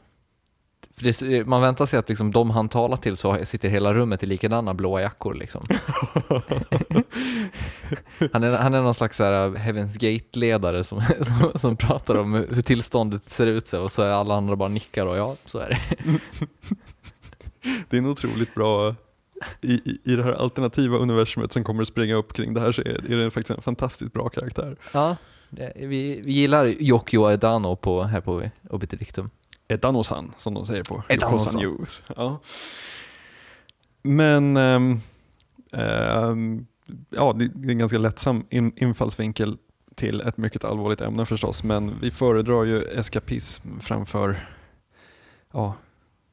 [0.95, 4.23] För det, man väntar sig att liksom de han talar till så sitter hela rummet
[4.23, 5.61] i likadana blåa jackor liksom.
[8.31, 12.61] han, är, han är någon slags här Heaven's Gate-ledare som, som, som pratar om hur
[12.61, 15.69] tillståndet ser ut så, och så är alla andra bara nickar och ja, så är
[15.69, 15.79] det.
[17.89, 18.95] det är en otroligt bra
[19.61, 22.71] i, i, I det här alternativa universumet som kommer att springa upp kring det här
[22.71, 24.77] så är, är det faktiskt en fantastiskt bra karaktär.
[24.93, 25.15] Ja,
[25.49, 29.29] det, vi, vi gillar Yokio Edano på, här på Obiterdictum.
[29.67, 31.55] Edano-san, som de säger på Edano-san.
[31.55, 32.03] News.
[32.15, 32.39] Ja.
[34.01, 35.01] Men ehm,
[35.73, 36.65] ehm,
[37.09, 39.57] ja, det det är en ganska lättsam in, infallsvinkel
[39.95, 44.47] till ett mycket allvarligt ämne förstås, men vi föredrar ju eskapism framför,
[45.53, 45.73] ja,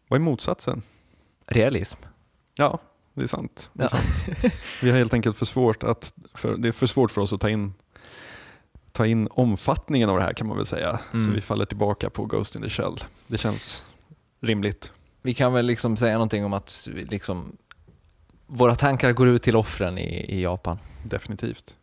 [0.09, 0.82] vad är motsatsen?
[1.46, 1.98] Realism.
[2.54, 2.78] Ja,
[3.17, 3.71] det är sant.
[3.73, 3.89] Det är Ja.
[3.89, 4.55] sant.
[4.83, 7.41] Vi har helt enkelt för svårt att, för, det är för svårt för oss att
[7.41, 7.75] ta in
[8.93, 10.99] ta in omfattningen av det här kan man väl säga.
[11.11, 11.33] Så Mm.
[11.35, 12.95] vi faller tillbaka på Ghost in the Shell.
[13.27, 13.83] Det känns
[14.41, 14.93] rimligt.
[15.23, 17.57] Vi kan väl liksom säga någonting om att liksom,
[18.47, 20.79] våra tankar går ut till offren i, i Japan.
[21.05, 21.77] Definitivt.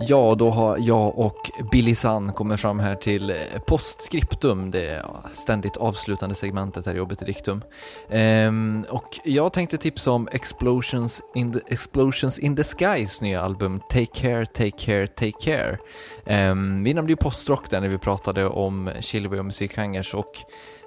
[0.00, 3.36] Ja, då har jag och Billy Sun kommit fram här till eh,
[3.66, 7.62] postscriptum, det ständigt avslutande segmentet här i Jobbet i Diktum.
[8.10, 13.80] Ehm, och jag tänkte tipsa om Explosions in the, Explosions in the Skies nya album
[13.88, 15.78] Take Care, Take Care, Take Care.
[16.26, 20.32] Ehm, vi nämnde ju postrock där när vi pratade om Chilway och musikgenrer och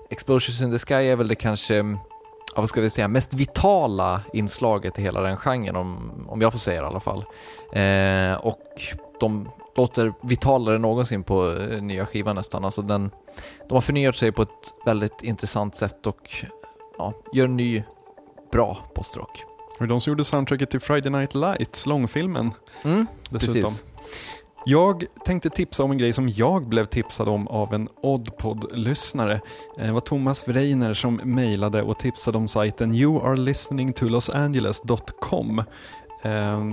[0.10, 1.84] Explosions in the Sky är väl det kanske
[2.56, 6.52] ja, vad ska vi säga, mest vitala inslaget i hela den genren, om, om jag
[6.52, 7.26] får säga det i alla fall.
[7.74, 8.62] Eh, och
[9.20, 12.66] de låter vitalare än någonsin på eh, nya skivan nästan.
[12.66, 13.12] Alltså den,
[13.70, 16.30] de har förnyat sig på ett väldigt intressant sätt och
[16.98, 17.84] ja, gör en ny,
[18.52, 19.44] bra postrock.
[19.80, 22.52] Och de som gjorde soundtracket till Friday Night Lights, långfilmen
[22.84, 23.62] Mm, dessutom.
[23.62, 23.84] precis.
[24.66, 29.42] Jag tänkte tipsa om en grej som jag blev tipsad om av en Oddpod-lyssnare.
[29.78, 35.60] Eh, det var Thomas Vreiner som mejlade och tipsade om sajten youarelisteningtolosangeles.com.
[35.60, 35.66] Eh,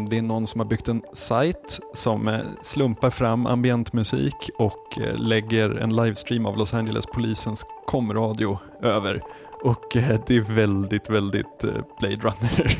[0.09, 5.70] det är någon som har byggt en sajt som eh, slumpar fram ambientmusik och lägger
[5.70, 9.22] en livestream av Los Angeles-polisens komradio över.
[9.62, 11.59] Och det är väldigt, väldigt
[11.99, 12.78] Blade Runner.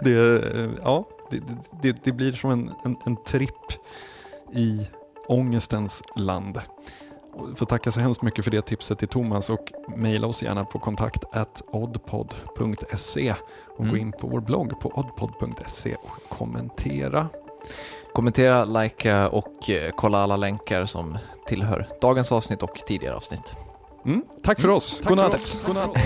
[0.04, 0.42] det,
[0.82, 1.04] ja,
[1.38, 3.72] det, det, det blir som en, en, en tripp
[4.54, 4.86] i
[5.28, 6.60] ångestens land.
[7.34, 10.64] Och Får tacka så hemskt mycket för det tipset till Thomas och mejla oss gärna
[10.64, 11.24] på kontakt
[11.72, 13.34] oddpod.se
[13.68, 13.96] och gå Mm.
[13.96, 17.28] in på vår blogg på oddpod.se och kommentera.
[18.14, 23.52] Kommentera, likea och eh, kolla alla länkar som tillhör dagens avsnitt och tidigare avsnitt.
[24.04, 24.98] Mm, tack för Mm, oss.
[25.00, 25.34] tack för natt.
[25.34, 25.58] oss.
[25.66, 25.96] God natt.